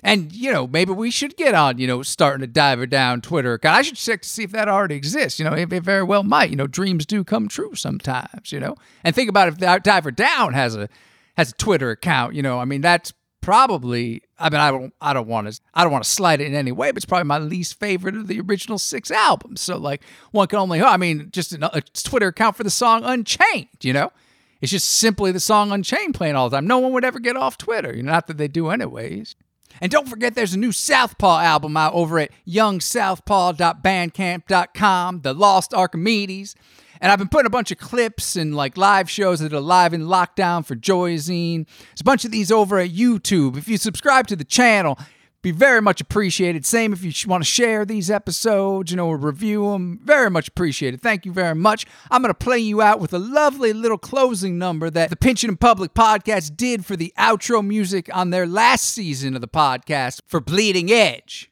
And, 0.02 0.32
you 0.32 0.52
know, 0.52 0.66
maybe 0.66 0.92
we 0.92 1.10
should 1.10 1.36
get 1.36 1.54
on, 1.54 1.78
you 1.78 1.86
know, 1.86 2.02
starting 2.02 2.40
to 2.42 2.46
diver 2.46 2.86
down 2.86 3.22
Twitter 3.22 3.54
account. 3.54 3.78
I 3.78 3.82
should 3.82 3.96
check 3.96 4.22
to 4.22 4.28
see 4.28 4.44
if 4.44 4.52
that 4.52 4.68
already 4.68 4.94
exists. 4.94 5.38
You 5.38 5.46
know, 5.46 5.54
it, 5.54 5.72
it, 5.72 5.82
very 5.82 6.04
well 6.04 6.22
might. 6.22 6.50
You 6.50 6.56
know, 6.56 6.66
dreams 6.66 7.06
do 7.06 7.24
come 7.24 7.48
true 7.48 7.74
sometimes, 7.74 8.52
you 8.52 8.60
know. 8.60 8.76
And 9.02 9.14
think 9.14 9.30
about 9.30 9.48
if 9.48 9.82
Diver 9.82 10.10
Down 10.10 10.52
has 10.52 10.76
a 10.76 10.88
has 11.36 11.50
a 11.50 11.54
Twitter 11.54 11.90
account, 11.90 12.34
you 12.34 12.42
know, 12.42 12.60
I 12.60 12.66
mean 12.66 12.82
that's 12.82 13.12
probably 13.40 14.22
I 14.38 14.50
mean 14.50 14.60
I 14.60 14.70
don't 14.70 14.94
I 15.00 15.12
don't 15.12 15.28
want 15.28 15.52
to 15.52 15.60
I 15.72 15.82
don't 15.82 15.92
want 15.92 16.04
to 16.04 16.10
slide 16.10 16.40
it 16.40 16.46
in 16.46 16.54
any 16.54 16.72
way, 16.72 16.90
but 16.90 16.98
it's 16.98 17.06
probably 17.06 17.24
my 17.24 17.38
least 17.38 17.78
favorite 17.80 18.16
of 18.16 18.26
the 18.26 18.40
original 18.40 18.78
six 18.78 19.10
albums. 19.10 19.60
So 19.60 19.76
like 19.76 20.02
one 20.30 20.46
can 20.46 20.58
only 20.58 20.82
I 20.82 20.98
mean 20.98 21.30
just 21.32 21.52
a 21.52 21.82
Twitter 21.94 22.28
account 22.28 22.56
for 22.56 22.64
the 22.64 22.70
song 22.70 23.02
Unchained, 23.02 23.68
you 23.82 23.92
know. 23.92 24.12
It's 24.60 24.72
just 24.72 24.90
simply 24.90 25.32
the 25.32 25.40
song 25.40 25.72
Unchained 25.72 26.14
playing 26.14 26.36
all 26.36 26.48
the 26.48 26.56
time. 26.56 26.66
No 26.66 26.78
one 26.78 26.92
would 26.92 27.04
ever 27.04 27.18
get 27.18 27.36
off 27.36 27.58
Twitter. 27.58 27.94
You 27.94 28.02
know, 28.02 28.12
not 28.12 28.26
that 28.26 28.38
they 28.38 28.48
do 28.48 28.70
anyways. 28.70 29.36
And 29.80 29.92
don't 29.92 30.08
forget 30.08 30.34
there's 30.34 30.54
a 30.54 30.58
new 30.58 30.72
Southpaw 30.72 31.40
album 31.40 31.76
out 31.76 31.92
over 31.92 32.18
at 32.18 32.30
youngsouthpaw.bandcamp.com, 32.48 35.20
The 35.20 35.34
Lost 35.34 35.74
Archimedes. 35.74 36.54
And 36.98 37.12
I've 37.12 37.18
been 37.18 37.28
putting 37.28 37.46
a 37.46 37.50
bunch 37.50 37.70
of 37.70 37.76
clips 37.76 38.36
and 38.36 38.56
like 38.56 38.78
live 38.78 39.10
shows 39.10 39.40
that 39.40 39.52
are 39.52 39.60
live 39.60 39.92
in 39.92 40.04
lockdown 40.04 40.64
for 40.64 40.74
Joyzine. 40.74 41.66
There's 41.66 42.00
a 42.00 42.04
bunch 42.04 42.24
of 42.24 42.30
these 42.30 42.50
over 42.50 42.78
at 42.78 42.88
YouTube. 42.90 43.58
If 43.58 43.68
you 43.68 43.76
subscribe 43.76 44.26
to 44.28 44.36
the 44.36 44.44
channel, 44.44 44.98
be 45.46 45.52
very 45.52 45.80
much 45.80 46.00
appreciated. 46.00 46.66
Same 46.66 46.92
if 46.92 47.04
you 47.04 47.12
want 47.28 47.44
to 47.44 47.48
share 47.48 47.84
these 47.84 48.10
episodes, 48.10 48.90
you 48.90 48.96
know, 48.96 49.06
or 49.06 49.16
review 49.16 49.70
them. 49.70 50.00
Very 50.02 50.28
much 50.28 50.48
appreciated. 50.48 51.00
Thank 51.00 51.24
you 51.24 51.30
very 51.30 51.54
much. 51.54 51.86
I'm 52.10 52.20
going 52.20 52.34
to 52.34 52.34
play 52.34 52.58
you 52.58 52.82
out 52.82 52.98
with 52.98 53.12
a 53.12 53.20
lovely 53.20 53.72
little 53.72 53.96
closing 53.96 54.58
number 54.58 54.90
that 54.90 55.08
the 55.08 55.14
Pynchon 55.14 55.50
in 55.50 55.56
Public 55.56 55.94
podcast 55.94 56.56
did 56.56 56.84
for 56.84 56.96
the 56.96 57.14
outro 57.16 57.64
music 57.64 58.10
on 58.12 58.30
their 58.30 58.44
last 58.44 58.86
season 58.86 59.36
of 59.36 59.40
the 59.40 59.46
podcast 59.46 60.18
for 60.26 60.40
Bleeding 60.40 60.90
Edge. 60.90 61.48